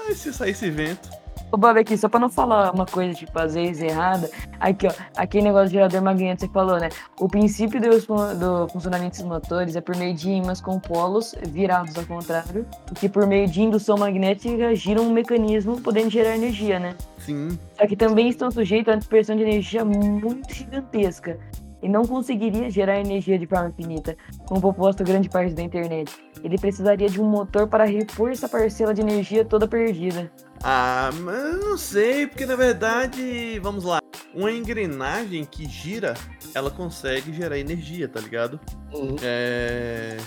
[0.08, 1.10] Ai, se saísse vento.
[1.52, 4.92] Ô, Bob, aqui, só pra não falar uma coisa, tipo, às vezes errada, aqui, ó,
[5.16, 6.90] aquele negócio de gerador magnético você falou, né?
[7.20, 11.96] O princípio fun- do funcionamento dos motores é por meio de ímãs com polos virados
[11.98, 16.96] ao contrário, que por meio de indução magnética giram um mecanismo podendo gerar energia, né?
[17.20, 17.58] Sim.
[17.78, 21.40] Só que também estão sujeitos a uma dispersão de energia muito gigantesca
[21.86, 24.18] e não conseguiria gerar energia de forma infinita,
[24.48, 26.12] como proposto grande parte da internet.
[26.44, 30.32] Ele precisaria de um motor para repor essa parcela de energia toda perdida.
[30.64, 34.00] Ah, mas eu não sei, porque na verdade, vamos lá.
[34.34, 36.16] Uma engrenagem que gira,
[36.56, 38.60] ela consegue gerar energia, tá ligado?
[38.92, 39.16] Uhum.
[39.22, 40.18] É.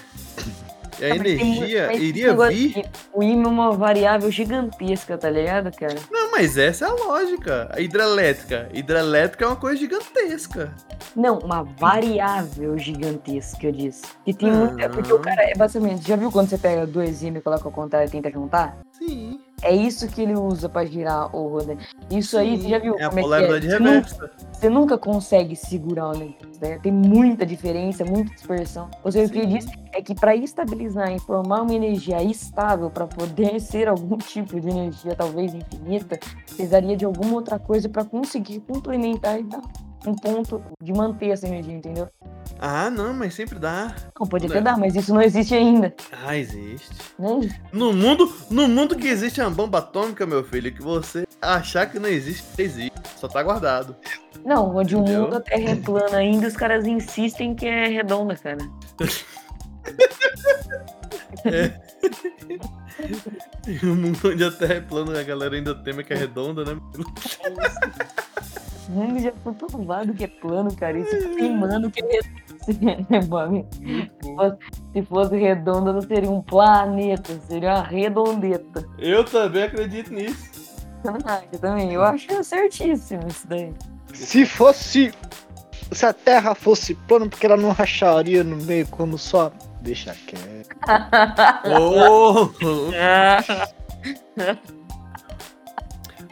[1.00, 2.90] E a Ah, mas tem energia mas esse iria vir.
[3.12, 5.96] O ímã é uma variável gigantesca, tá ligado, cara?
[6.10, 7.68] Não, mas essa é a lógica.
[7.72, 8.68] A hidrelétrica.
[8.72, 10.74] Hidrelétrica é uma coisa gigantesca.
[11.14, 14.04] Não, uma variável gigantesca, eu disse.
[14.26, 14.86] E tem muita.
[14.86, 14.88] Ah.
[14.88, 16.06] Porque o cara é basicamente.
[16.06, 18.76] Já viu quando você pega dois ímãs e coloca ao contrário e tenta juntar?
[18.92, 19.40] Sim.
[19.62, 21.76] É isso que ele usa pra girar o roda.
[22.10, 23.70] Isso aí, você já viu É a como é polaridade é?
[23.70, 24.30] Você nunca, reversa.
[24.52, 26.78] você nunca consegue segurar o negócio, né?
[26.82, 28.88] Tem muita diferença, muita dispersão.
[29.02, 29.66] Ou seja, o que ele Sim.
[29.66, 34.60] diz é que para estabilizar e formar uma energia estável para poder ser algum tipo
[34.60, 39.60] de energia, talvez infinita, precisaria de alguma outra coisa para conseguir complementar e dar
[40.06, 42.08] um ponto de manter essa energia, entendeu?
[42.58, 43.94] Ah, não, mas sempre dá.
[44.18, 45.94] Não, pode até dar, mas isso não existe ainda.
[46.24, 46.90] Ah, existe.
[47.18, 47.28] Né?
[47.72, 51.98] No mundo, no mundo que existe uma bomba atômica, meu filho, que você achar que
[51.98, 52.92] não existe, existe.
[53.16, 53.96] Só tá guardado.
[54.44, 58.36] Não, onde o mundo a Terra é plana ainda, os caras insistem que é redonda,
[58.36, 58.58] cara.
[63.66, 66.64] E o mundo onde a Terra é plana, a galera ainda teme que é redonda,
[66.64, 66.80] né?
[68.88, 70.98] O mundo já foi provado que é plano, cara.
[70.98, 71.48] Isso que é
[73.52, 73.66] né?
[74.92, 78.84] Se fosse redonda, não seria um planeta, seria uma redondeta.
[78.98, 80.50] Eu também acredito nisso.
[81.24, 81.92] Ah, eu também.
[81.92, 83.72] Eu acho certíssimo isso daí.
[84.12, 85.12] Se fosse.
[85.92, 89.52] Se a Terra fosse plana, porque ela não racharia no meio como só.
[89.80, 90.76] Deixa quieto.
[91.80, 92.48] Oh!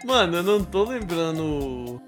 [0.04, 2.00] Mano, eu não tô lembrando.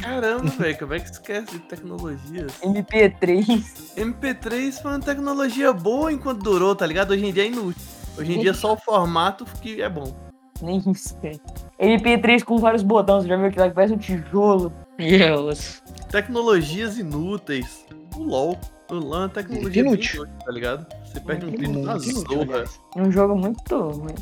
[0.00, 2.52] Caramba, velho, como é que esquece de tecnologias?
[2.62, 3.94] MP3.
[3.96, 7.12] MP3 foi uma tecnologia boa enquanto durou, tá ligado?
[7.12, 7.82] Hoje em dia é inútil.
[8.18, 10.14] Hoje em dia é só o formato que é bom.
[10.60, 11.40] Nem isso, cara.
[11.80, 14.70] MP3 com vários botões, você já viu aquilo lá que parece um tijolo?
[14.98, 15.82] Deus.
[16.10, 17.86] Tecnologias inúteis.
[18.16, 18.58] O LOL.
[18.90, 20.24] O LOL é uma tecnologia Inútil.
[20.24, 20.86] inútil, tá ligado?
[21.04, 22.42] Você perde um tempo da inútil, zorra.
[22.42, 22.80] aliás.
[22.96, 24.14] Um jogo muito ruim.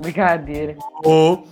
[0.00, 0.76] Brincadeira.
[1.04, 1.46] Ou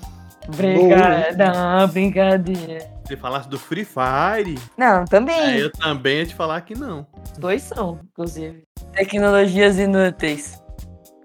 [0.57, 1.33] Brincadeira.
[1.79, 2.91] Não, brincadeira.
[3.07, 5.35] se falasse do Free Fire, Não, também.
[5.35, 7.07] aí eu também ia te falar que não.
[7.33, 8.63] Os dois são, inclusive.
[8.93, 10.63] Tecnologias inúteis.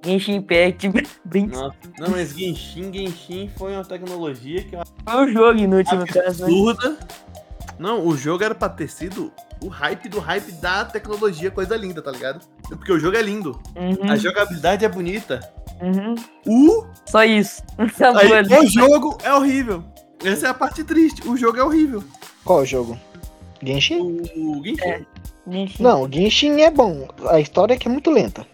[0.04, 0.88] Genshin Impact.
[1.52, 1.76] Nossa.
[2.00, 6.46] Não, mas Genshin, Genshin foi uma tecnologia que eu Foi um jogo inútil no caso,
[6.46, 6.98] né?
[7.80, 9.32] Não, o jogo era pra ter sido
[9.64, 12.46] o hype do hype da tecnologia, coisa linda, tá ligado?
[12.68, 13.60] Porque o jogo é lindo.
[13.76, 15.40] Uhum, A jogabilidade é bonita.
[15.82, 16.16] uhum.
[16.46, 17.64] O, Só isso.
[17.80, 19.84] Aí, o jogo é horrível.
[20.24, 21.26] Essa é a parte triste.
[21.28, 22.04] O jogo é horrível.
[22.44, 23.00] Qual o jogo?
[23.64, 24.02] Genshin?
[24.36, 24.82] O Genshin.
[24.84, 25.06] É.
[25.50, 25.84] Genshin.
[25.84, 27.08] Não, o Genshin é bom.
[27.30, 28.46] A história é que é muito lenta.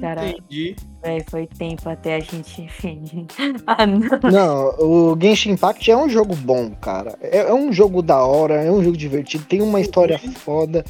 [0.00, 0.30] Caralho.
[0.30, 0.76] Entendi.
[1.02, 2.68] Véi, foi tempo até a gente.
[3.66, 4.30] Ah, não.
[4.30, 7.16] Não, o Genshin Impact é um jogo bom, cara.
[7.20, 10.84] É, é um jogo da hora, é um jogo divertido, tem uma história foda.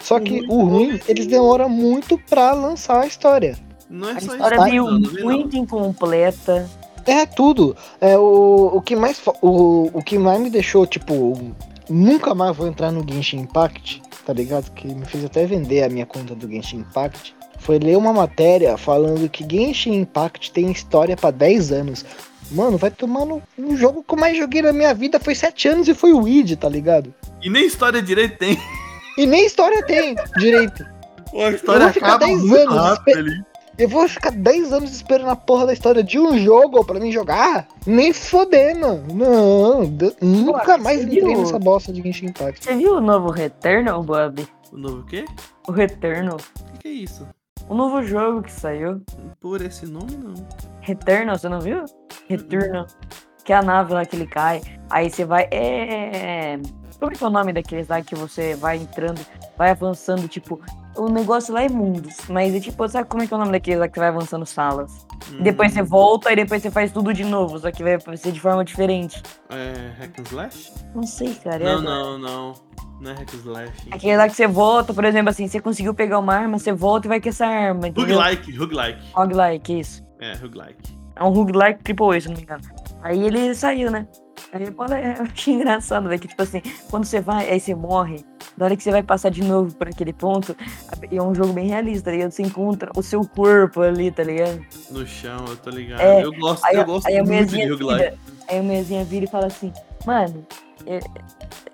[0.00, 3.56] Só que o ruim, eles demoram muito pra lançar a história.
[3.88, 4.64] Não é A só história isso.
[4.64, 5.24] veio não.
[5.24, 6.68] muito incompleta.
[7.06, 7.76] É tudo.
[8.00, 11.54] É o, o que mais o, o que mais me deixou tipo
[11.88, 14.70] nunca mais vou entrar no Genshin Impact, tá ligado?
[14.72, 17.34] Que me fez até vender a minha conta do Genshin Impact.
[17.62, 22.04] Foi ler uma matéria falando que Genshin Impact tem história pra 10 anos.
[22.50, 25.88] Mano, vai tomando um jogo que eu mais joguei na minha vida foi 7 anos
[25.88, 27.14] e foi o Weed, tá ligado?
[27.40, 28.58] E nem história direito tem.
[29.16, 30.84] E nem história tem direito.
[31.34, 33.44] A história vou ficar acaba 10 muito anos rápido.
[33.78, 37.10] Eu vou ficar 10 anos esperando a porra da história de um jogo pra mim
[37.10, 37.66] jogar?
[37.86, 39.04] Nem foder, mano.
[39.14, 41.38] Não, d- nunca mais entrei viu?
[41.38, 42.64] nessa bosta de Genshin Impact.
[42.64, 44.46] Você viu o novo Returnal, Bob?
[44.70, 45.24] O novo quê?
[45.66, 46.36] O Returnal.
[46.36, 47.26] O que, que é isso?
[47.68, 49.02] O novo jogo que saiu.
[49.40, 50.34] Por esse nome, não.
[50.80, 51.84] Returnal, você não viu?
[52.28, 52.86] Returnal.
[53.44, 54.60] Que é a nave lá que ele cai.
[54.90, 55.48] Aí você vai.
[55.50, 56.58] É.
[56.98, 59.20] Como é que é o nome daqueles lá que você vai entrando,
[59.56, 60.60] vai avançando, tipo.
[60.94, 63.52] O negócio lá é mundos, mas é tipo, sabe como é que é o nome
[63.52, 65.06] daqueles lá que você vai avançando salas?
[65.30, 68.32] Hum, Depois você volta e depois você faz tudo de novo, só que vai ser
[68.32, 69.22] de forma diferente.
[69.50, 69.92] É.
[70.00, 70.72] Hack and Slash?
[70.94, 71.62] Não sei, cara.
[71.62, 72.54] é Não, não, não.
[73.00, 73.88] Não é hack slash.
[73.90, 77.06] Aquele lá que você volta, por exemplo, assim, você conseguiu pegar uma arma, você volta
[77.06, 77.88] e vai com essa arma.
[77.88, 79.00] Roguelike, roguelike.
[79.12, 80.04] Roguelike, isso.
[80.20, 80.96] É, roguelike.
[81.16, 82.62] É um roguelike triple A, se não me engano.
[83.02, 84.06] Aí ele saiu, né?
[84.52, 88.24] Aí pô, eu achei engraçado, velho, que tipo assim, quando você vai, aí você morre,
[88.56, 90.54] na hora que você vai passar de novo por aquele ponto,
[91.10, 92.30] é um jogo bem realista, tá ligado?
[92.32, 94.60] Você encontra o seu corpo ali, tá ligado?
[94.90, 96.00] No chão, eu tô ligado.
[96.00, 98.18] É, eu gosto, Aí, eu gosto aí muito de roguelike.
[98.48, 99.72] aí a mulherzinha vira e fala assim,
[100.04, 100.46] mano,
[100.86, 101.00] é,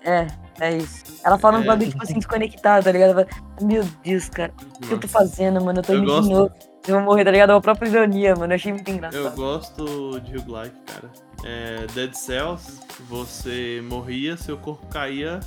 [0.09, 0.27] é,
[0.61, 1.03] é isso.
[1.25, 1.65] Ela fala um É.
[1.65, 3.11] bagulho, tipo assim, desconectado, tá ligado?
[3.11, 5.79] Ela fala, Meu Deus, cara, o que eu tô fazendo, mano?
[5.79, 6.27] Eu tô Eu indo gosto.
[6.27, 6.51] de novo.
[6.87, 7.51] Eu vou morrer, tá ligado?
[7.51, 8.53] É a própria ironia, mano.
[8.53, 9.35] Eu achei muito Eu engraçado.
[9.35, 11.09] gosto de roguelike, cara.
[11.45, 15.39] É, Dead Cells, você morria, seu corpo caía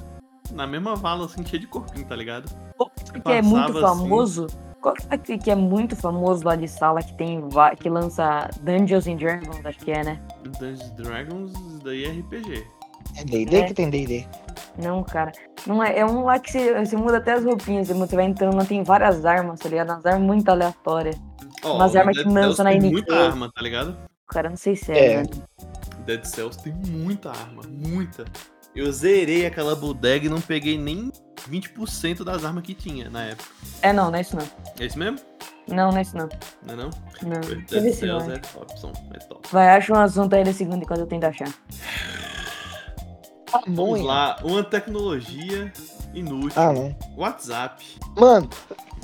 [0.53, 2.51] na mesma vala, assim, cheio de corpinho, tá ligado?
[2.79, 4.03] Outro que é muito passava assim.
[4.03, 4.47] famoso.
[4.81, 7.41] Qual que é aquele que é muito famoso lá de sala que tem
[7.81, 10.21] que lança Dungeons and Dragons, acho que é, né?
[10.43, 12.67] Dungeons and Dragons, isso daí é RPG.
[13.17, 13.65] É D&D É.
[13.65, 14.27] que tem D&D.
[14.83, 15.31] Não, cara.
[15.67, 18.57] Não é, é um lá que você, você muda até as roupinhas, você vai entrando,
[18.57, 19.91] lá tem várias armas, tá ligado?
[19.91, 21.17] Umas armas muito aleatórias.
[21.65, 22.93] Ó, Umas o armas Dead que lança Cells na tem NK.
[22.93, 23.97] muita arma, tá ligado?
[24.29, 25.17] Cara, não sei se é, É.
[25.23, 25.29] né?
[26.03, 28.25] Dead Cells tem muita arma, muita.
[28.75, 31.13] Eu zerei aquela bodega e não peguei nem
[31.51, 33.51] 20% das armas que tinha na época.
[33.83, 34.49] É, não, não é isso não.
[34.79, 35.19] É isso mesmo?
[35.69, 36.29] Não, não é isso não.
[36.67, 36.91] Não é não?
[37.23, 37.41] Não.
[37.41, 38.37] Dead Cells vai.
[38.37, 39.49] é top, som, é top.
[39.51, 41.49] Vai, acha um assunto aí da segunda enquanto eu tento achar.
[43.51, 44.07] Tá bom, Vamos hein?
[44.07, 45.71] lá, uma tecnologia
[46.15, 46.61] inútil.
[46.61, 46.97] Ah, não.
[47.17, 47.85] WhatsApp.
[48.17, 48.49] Mano,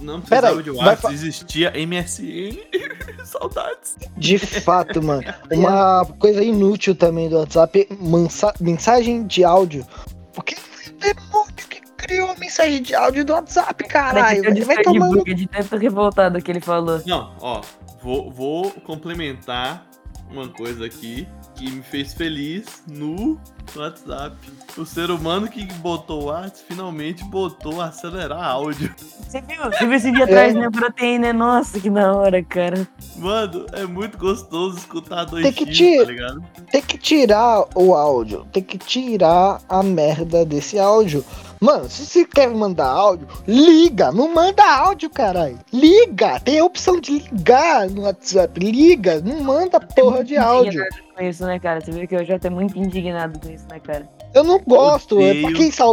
[0.01, 2.59] Não Pera precisava aí, de WhatsApp, fa- existia MSN.
[3.25, 3.97] Saudades.
[4.17, 5.23] de fato, mano.
[5.53, 9.87] Uma coisa inútil também do WhatsApp, mansa- mensagem de áudio.
[10.33, 14.39] Porque foi o demônio que criou a mensagem de áudio do WhatsApp, caralho.
[14.45, 14.65] eu velho.
[14.67, 15.17] Vai tomando.
[15.19, 17.03] bug de tanto revoltado que ele falou.
[17.05, 17.61] Não, ó,
[18.03, 19.87] vou, vou complementar
[20.31, 21.27] uma coisa aqui
[21.59, 23.39] que me fez feliz no
[23.77, 24.37] WhatsApp.
[24.77, 28.95] O ser humano que botou o WhatsApp finalmente botou acelerar áudio.
[29.29, 29.65] Você viu?
[29.65, 30.25] Você viu esse dia É.
[30.25, 30.71] atrás, né?
[30.71, 32.87] Proteína, nossa, que da hora, cara.
[33.17, 36.45] Mano, é muito gostoso escutar 2x, Tem que te- tá ligado?
[36.71, 38.47] Tem que tirar o áudio.
[38.53, 41.25] Tem que tirar a merda desse áudio.
[41.61, 44.13] Mano, se você quer mandar áudio, liga.
[44.13, 45.59] Não manda áudio, caralho.
[45.73, 46.39] Liga.
[46.41, 48.59] Tem a opção de ligar no WhatsApp.
[48.61, 49.21] Liga.
[49.21, 50.81] Não manda porra de áudio.
[50.83, 51.81] Indignado Com isso, né, cara?
[51.81, 54.09] Você viu que eu já tô muito indignado com isso, né, cara?
[54.35, 55.21] Eu não gosto.
[55.21, 55.85] É, pra, quem tá,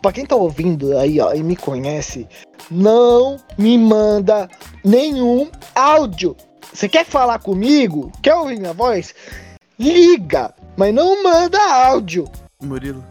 [0.00, 2.26] pra quem tá ouvindo aí, ó, e me conhece,
[2.70, 4.48] não me manda
[4.84, 6.36] nenhum áudio.
[6.72, 8.10] Você quer falar comigo?
[8.22, 9.14] Quer ouvir minha voz?
[9.78, 12.24] Liga, mas não manda áudio.
[12.62, 13.04] Murilo,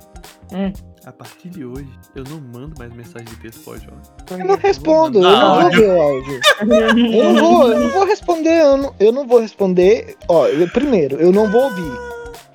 [0.52, 0.72] Hum.
[1.10, 4.34] A partir de hoje, eu não mando mais mensagem de texto pode, ó.
[4.36, 6.40] Eu não respondo, eu não vou ver o áudio.
[6.62, 10.16] Eu não vou, eu não vou responder, eu não, eu não vou responder.
[10.28, 11.92] Ó, eu- primeiro, eu não vou ouvir.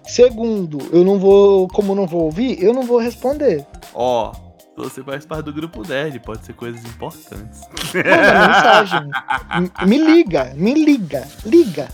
[0.06, 3.66] Segundo, eu não vou, como eu não vou ouvir, eu não vou responder.
[3.94, 4.32] Ó,
[4.76, 7.62] você faz parte do grupo nerd, pode ser coisas importantes.
[7.94, 9.10] Manda mensagem.
[9.56, 11.88] M- me liga, me liga, liga.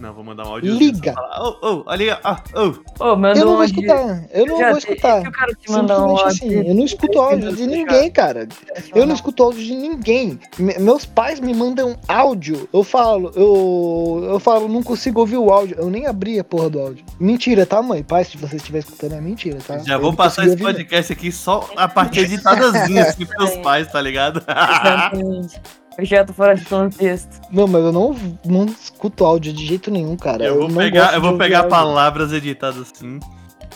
[0.00, 0.72] Não, vou mandar um áudio.
[0.74, 1.14] Liga.
[1.40, 3.74] Ô, ô, ali, ó, manda Eu não um vou áudio.
[3.80, 5.18] escutar, eu não Já, vou escutar.
[5.18, 6.26] e Se o cara te mandar um Simplesmente áudio.
[6.60, 8.48] assim, eu não escuto áudio de ninguém, cara.
[8.94, 10.38] Eu não escuto áudio de ninguém.
[10.58, 12.68] Me- meus pais me mandam áudio.
[12.72, 15.76] Eu falo, eu, eu falo, não consigo ouvir o áudio.
[15.78, 17.04] Eu nem abri a porra do áudio.
[17.18, 18.02] Mentira, tá, mãe?
[18.02, 19.78] Pai, se você estiver escutando, é mentira, tá?
[19.78, 23.62] Já Eu vou passar esse ouvir, podcast aqui só a partir editadazinha, assim, pros É.
[23.62, 24.42] pais, tá ligado?
[24.48, 25.60] Exatamente.
[25.98, 27.40] Eu já tô fora de contexto.
[27.50, 30.44] Não, mas eu não, não escuto áudio de jeito nenhum, cara.
[30.44, 31.70] Eu vou não pegar, eu vou pegar áudio.
[31.70, 33.18] palavras editadas assim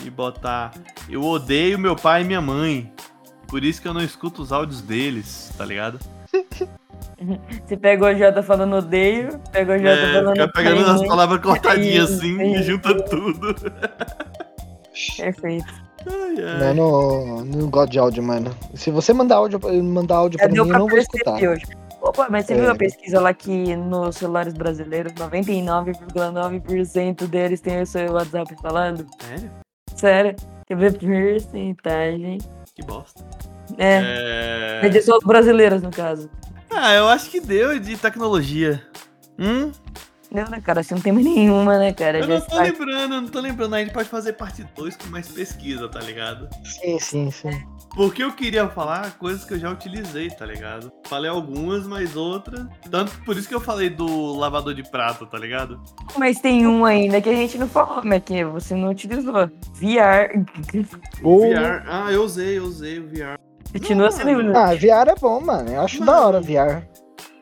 [0.05, 0.71] e botar.
[1.11, 2.93] Eu odeio meu pai e minha mãe.
[3.49, 5.99] Por isso que eu não escuto os áudios deles, tá ligado?
[7.67, 11.41] Você pega o Jota falando odeio, pega o Jota É, falando fica pegando as palavras
[11.41, 13.55] cortadinhas Isso, assim e junta tudo.
[15.17, 15.83] Perfeito.
[16.05, 16.71] Ai, Não, ai.
[16.71, 18.51] eu não, não gosto de áudio, mano.
[18.75, 21.35] Se você mandar áudio, mandar áudio Já pra mim, eu pra não vou escutar.
[21.35, 21.63] hoje.
[22.13, 22.57] Opa, mas você É.
[22.61, 29.07] viu a pesquisa lá que nos celulares brasileiros, 99,9% deles tem o seu WhatsApp falando?
[29.19, 29.51] Sério?
[29.97, 30.37] Sério?
[30.67, 32.37] Quer ver porcentagem?
[32.75, 33.25] Que bosta.
[33.79, 34.03] É.
[34.03, 34.81] É...
[34.83, 36.29] Mas de só os brasileiros, no caso.
[36.71, 38.83] Ah, eu acho que deu de tecnologia.
[39.39, 39.73] Hum?
[40.31, 40.81] Não, né, cara?
[40.81, 42.19] Assim não tem mais nenhuma, né, cara?
[42.19, 43.75] Eu Já não tô está- lembrando, eu não tô lembrando.
[43.75, 46.49] A gente pode fazer parte 2 com mais pesquisa, tá ligado?
[46.65, 47.63] Sim, sim, sim.
[47.95, 50.91] Porque eu queria falar coisas que eu já utilizei, tá ligado?
[51.07, 52.67] Falei algumas, mas outras.
[52.91, 55.79] Tanto por isso que eu falei do lavador de prato, tá ligado?
[56.17, 59.47] Mas tem um ainda que a gente não falou, mas que você não utilizou.
[59.75, 60.43] VR.
[61.23, 61.83] Ou- VR.
[61.87, 63.39] Ah, eu usei, eu usei o VR.
[63.71, 64.33] Continua Não, sendo.
[64.33, 64.57] mano.
[64.57, 65.71] Ah, VR é bom, mano.
[65.71, 66.13] Eu acho Mano.
[66.13, 66.87] da hora VR.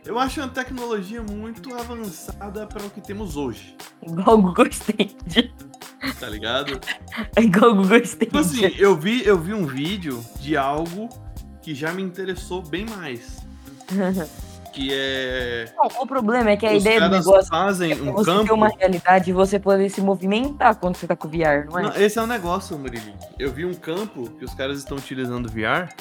[0.04, 3.76] Eu acho uma tecnologia muito avançada para o que temos hoje.
[4.02, 5.10] Igual o Google Stand.
[6.18, 6.80] Tá ligado?
[7.36, 8.80] É igual o Google Tipo assim, Stadia.
[8.80, 11.08] eu vi, eu vi um vídeo de algo
[11.62, 13.38] que já me interessou bem mais.
[14.72, 15.74] Que é.
[15.76, 18.36] Não, o problema é que a os ideia do negócio fazem é um você ter
[18.38, 18.54] campo.
[18.54, 21.82] uma realidade e você poder se movimentar quando você tá com o VR, não é?
[21.82, 23.12] Não, esse é o negócio, Murilo.
[23.36, 25.92] Eu vi um campo que os caras estão utilizando VR.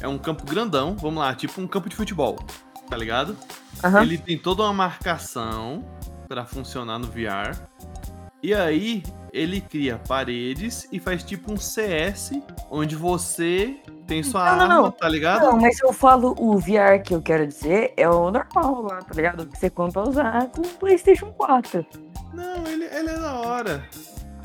[0.00, 2.36] É um campo grandão, vamos lá, tipo um campo de futebol,
[2.90, 3.36] tá ligado?
[3.84, 4.02] Aham.
[4.02, 5.84] Ele tem toda uma marcação
[6.26, 7.56] pra funcionar no VR.
[8.42, 12.32] E aí ele cria paredes e faz tipo um CS
[12.70, 13.76] onde você
[14.06, 14.90] tem sua Não, não, arma, não.
[14.90, 15.42] tá ligado?
[15.46, 19.02] Não, mas se eu falo o VR que eu quero dizer, é o normal lá,
[19.02, 19.46] tá ligado?
[19.46, 21.84] Que você compra pra usar com o PlayStation 4.
[22.34, 23.82] Não, ele, ele é da hora.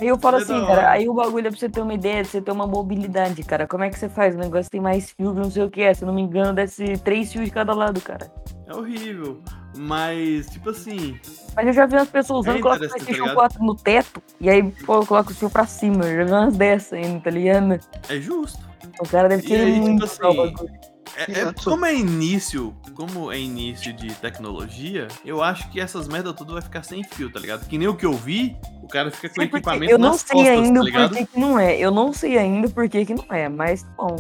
[0.02, 2.26] Aí eu falo É assim, cara, aí o bagulho é pra você ter uma ideia,
[2.26, 3.68] você ter uma mobilidade, cara.
[3.68, 4.36] Como é que você faz?
[4.36, 5.94] O negócio tem mais fio, não sei o que é.
[5.94, 8.30] Se eu não me engano, desce três fios de cada lado, cara.
[8.68, 9.42] É horrível.
[9.76, 11.20] Mas, tipo assim,
[11.56, 13.36] Mas eu já vi umas pessoas usando, É coloca o tá PlayStation ligado?
[13.36, 16.06] 4 no teto e aí pô, coloca o fio pra cima.
[16.06, 17.80] Eu já vi umas dessas ainda, tá ligado?
[18.10, 18.60] é justo.
[19.00, 20.74] O cara deve querer aí, tipo muito assim, usar o bagulho.
[21.16, 26.34] É, é- como é início, como é início de tecnologia, eu acho que essas merda
[26.34, 27.68] tudo vai ficar sem fio, tá ligado?
[27.68, 30.22] Que nem o que eu vi, o cara fica com Sim, equipamento eu não nas
[30.22, 31.78] sei costas, ainda tá por que, não é.
[31.78, 34.16] Eu não sei ainda por que, que não é, mas tá bom.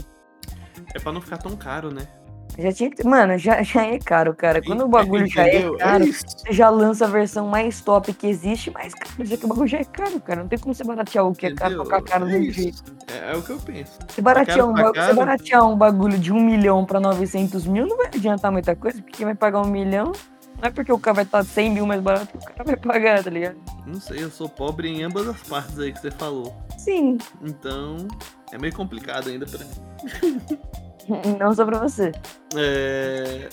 [0.93, 2.07] É pra não ficar tão caro, né?
[2.57, 2.91] Já tinha.
[3.03, 4.61] Mano, já, já é caro, cara.
[4.61, 5.77] Quando o bagulho já é Entendeu?
[5.77, 6.23] caro, isso.
[6.37, 9.67] você já lança a versão mais top que existe, mas, cara, já que o bagulho
[9.67, 10.41] já é caro, cara.
[10.41, 11.89] Não tem como você baratear o que é caro Entendeu?
[11.89, 12.83] pra caro É do jeito.
[13.07, 13.97] É, é o que eu penso.
[14.09, 15.09] Se baratear, caro um, pra ba- caro.
[15.09, 19.01] se baratear um bagulho de 1 milhão pra 900 mil, não vai adiantar muita coisa,
[19.01, 20.11] porque quem vai pagar um milhão
[20.61, 22.75] não é porque o cara vai estar 100 mil mais barato que o cara vai
[22.77, 23.57] pagar, tá ligado?
[23.87, 26.55] Não sei, eu sou pobre em ambas as partes aí que você falou.
[26.77, 28.07] Sim, Então,
[28.51, 30.39] é meio complicado ainda pra mim.
[31.39, 32.11] não só pra você.
[32.55, 33.49] É...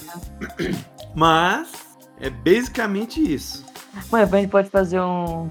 [1.15, 1.73] Mas,
[2.21, 3.65] é basicamente isso.
[4.11, 5.51] Mano, a gente pode fazer um,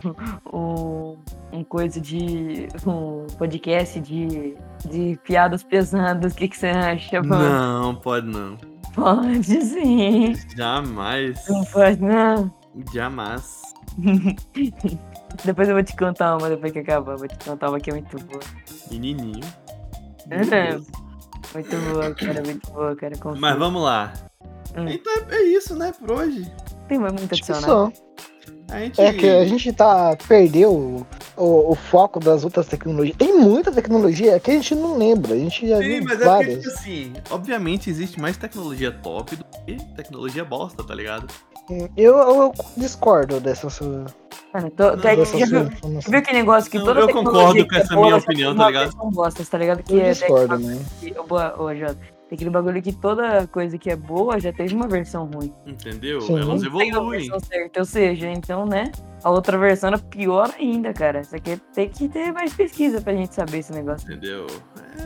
[0.53, 1.17] um,
[1.51, 2.67] um coisa de.
[2.87, 4.55] um podcast de,
[4.89, 6.33] de piadas pesadas.
[6.33, 7.43] O que, que você acha, mano?
[7.43, 8.55] Não, pode não.
[8.95, 10.33] Pode sim.
[10.55, 11.47] Jamais.
[11.49, 12.53] Não pode, não.
[12.93, 13.61] Jamais.
[15.43, 17.15] Depois eu vou te contar uma, depois que acabar.
[17.15, 18.41] Vou te contar uma que é muito boa.
[18.89, 19.41] Menininho.
[20.29, 21.08] Uhum.
[21.53, 23.17] Muito boa, cara, muito boa, cara.
[23.17, 23.41] confia.
[23.41, 24.13] Mas vamos lá.
[24.77, 24.87] Hum.
[24.87, 26.51] Então é- é isso, né, por hoje.
[26.87, 27.91] Tem mais muito que só.
[28.71, 29.01] A gente...
[29.01, 30.15] É que a gente tá.
[30.27, 33.17] perdeu o, o, o foco das outras tecnologias.
[33.17, 35.33] Tem muita tecnologia que a gente não lembra.
[35.33, 36.57] A gente já Sim, viu mas é porque, várias.
[36.63, 41.27] tipo assim, obviamente existe mais tecnologia top do que tecnologia bosta, tá ligado?
[41.95, 44.05] Eu, eu, discordo dessa sua.
[44.53, 45.69] Mano, tô, tô, já, sua viu,
[46.07, 48.23] viu aquele negócio que toda eu tecnologia concordo que com é essa boa, minha tem
[48.23, 48.83] opinião, tá ligado?
[48.85, 49.83] versão bosta, tá ligado?
[49.83, 50.79] Que Eu é discordo, né?
[51.17, 54.73] Ô, boa, ô, Jota, Tem aquele bagulho que toda coisa que é boa já teve
[54.73, 55.53] uma versão ruim.
[55.67, 56.21] Entendeu?
[56.21, 56.39] Sim.
[56.39, 57.29] Elas evoluem.
[57.43, 58.91] certa, ou seja, então, né?
[59.23, 61.21] A outra versão era pior ainda, cara.
[61.21, 64.11] Isso aqui tem que ter mais pesquisa pra gente saber esse negócio.
[64.11, 64.47] Entendeu?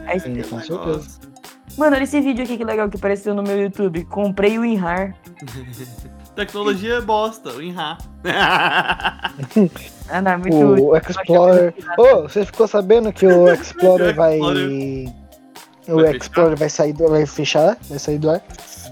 [0.06, 1.34] Aí, Sim, aquele com negócio.
[1.78, 4.06] Mano, olha esse vídeo aqui que legal que apareceu no meu YouTube.
[4.06, 5.16] Comprei o WinRAR.
[6.36, 7.98] Tecnologia é bosta, o Inha.
[10.10, 10.56] Ah, não, é muito.
[10.58, 11.74] O Explorer.
[11.98, 14.38] Ô, você ficou sabendo que o Explorer vai.
[14.40, 17.08] O Vai Explorer vai sair do.
[17.10, 18.42] vai fechar, vai sair do ar.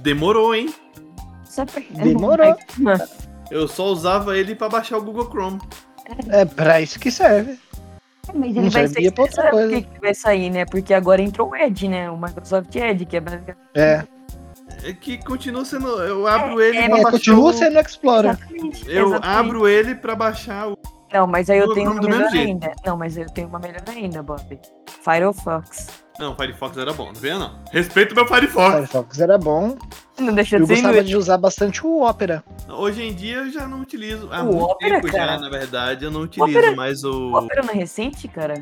[0.02, 0.74] Demorou, hein?
[1.92, 2.56] Demorou.
[3.52, 5.60] Eu só usava ele pra baixar o Google Chrome.
[6.30, 7.60] É pra isso que serve.
[8.34, 9.76] Mas ele Não vai pra outra coisa.
[9.76, 10.64] que que vai sair, né?
[10.66, 12.10] Porque agora entrou o Edge, né?
[12.10, 13.58] O Microsoft Edge, que é basicamente.
[13.76, 14.04] É.
[14.84, 15.88] É que continua sendo.
[16.02, 17.12] Eu abro ele é, pra É, baixar.
[17.12, 17.54] continua o...
[17.54, 18.32] sendo Explorer.
[18.32, 18.90] Exatamente.
[18.90, 19.38] Eu exatamente.
[19.40, 20.78] abro ele pra baixar o.
[21.14, 22.48] Não, mas aí eu do- tenho uma melhor jeito.
[22.48, 22.72] ainda.
[22.86, 24.60] Não, mas eu tenho uma melhor ainda, Bob.
[25.04, 25.88] Firefox.
[26.20, 27.60] Não, o Firefox era bom, não venha não.
[27.72, 28.76] Respeito meu Firefox.
[28.76, 29.78] Firefox era bom.
[30.20, 31.10] Não deixa Eu de ser gostava inútil.
[31.10, 32.44] de usar bastante o Opera.
[32.70, 34.30] Hoje em dia eu já não utilizo.
[34.32, 35.34] Há O muito Opera, tempo cara?
[35.34, 37.12] já, na verdade, eu não utilizo Opera- mais o.
[37.12, 38.62] O Opera não é recente, cara?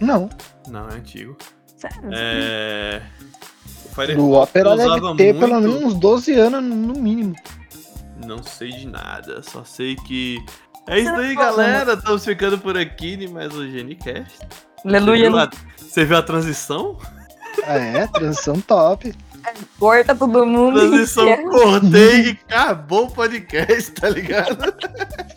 [0.00, 0.28] Não.
[0.68, 1.36] Não, é antigo.
[1.76, 2.00] Sério?
[2.12, 3.02] É.
[3.55, 3.55] O
[3.96, 5.48] Firefox O Opera eu deve usava ter muito...
[5.48, 7.34] pelo menos uns 12 anos no mínimo.
[8.26, 10.38] Não sei de nada, só sei que.
[10.86, 11.92] É isso aí, fala, galera.
[11.94, 14.38] Estamos ficando por aqui em mais um GeniCast.
[14.84, 15.30] Aleluia.
[15.30, 15.50] Você viu, a...
[15.76, 16.98] Você viu a transição?
[17.64, 19.14] É, transição top.
[19.78, 20.78] Corta todo mundo.
[20.78, 24.74] Transição, cortei e acabou o podcast, tá ligado?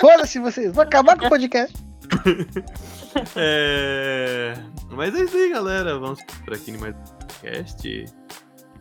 [0.02, 1.74] Foda-se vocês, vou acabar com o podcast.
[3.36, 4.54] É...
[4.92, 5.98] Mas é isso aí, galera.
[5.98, 8.06] Vamos por aqui em mais um podcast.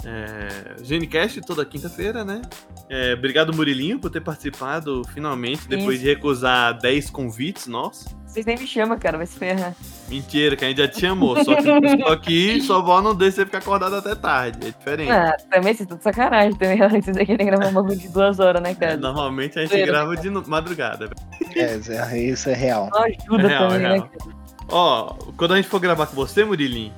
[0.05, 0.74] É...
[0.82, 2.42] GNCast toda quinta-feira, né?
[2.88, 6.05] É, Obrigado, Murilinho, por ter participado finalmente, depois Isso.
[6.05, 8.07] de recusar 10 convites nossos.
[8.26, 9.16] Vocês nem me chamam, cara.
[9.16, 9.74] Vai se ferrar.
[10.09, 11.42] Mentira, que a gente já te chamou.
[11.42, 11.62] Só que,
[12.07, 14.68] só que sua avó não deixa você ficar acordado até tarde.
[14.68, 15.11] É diferente.
[15.11, 16.78] Ah, também vocês estão de sacanagem também.
[16.88, 18.96] Vocês aqui tem que gravar um bagulho de duas horas, né, É, cara?
[18.96, 21.11] normalmente a gente Zoeira, grava de madrugada.
[21.57, 22.88] É, Zé, isso é real.
[22.92, 24.09] Não ajuda É real, também, é né, real.
[24.09, 24.36] cara?
[24.70, 26.92] Ó, quando a gente for gravar com você, Murilinho,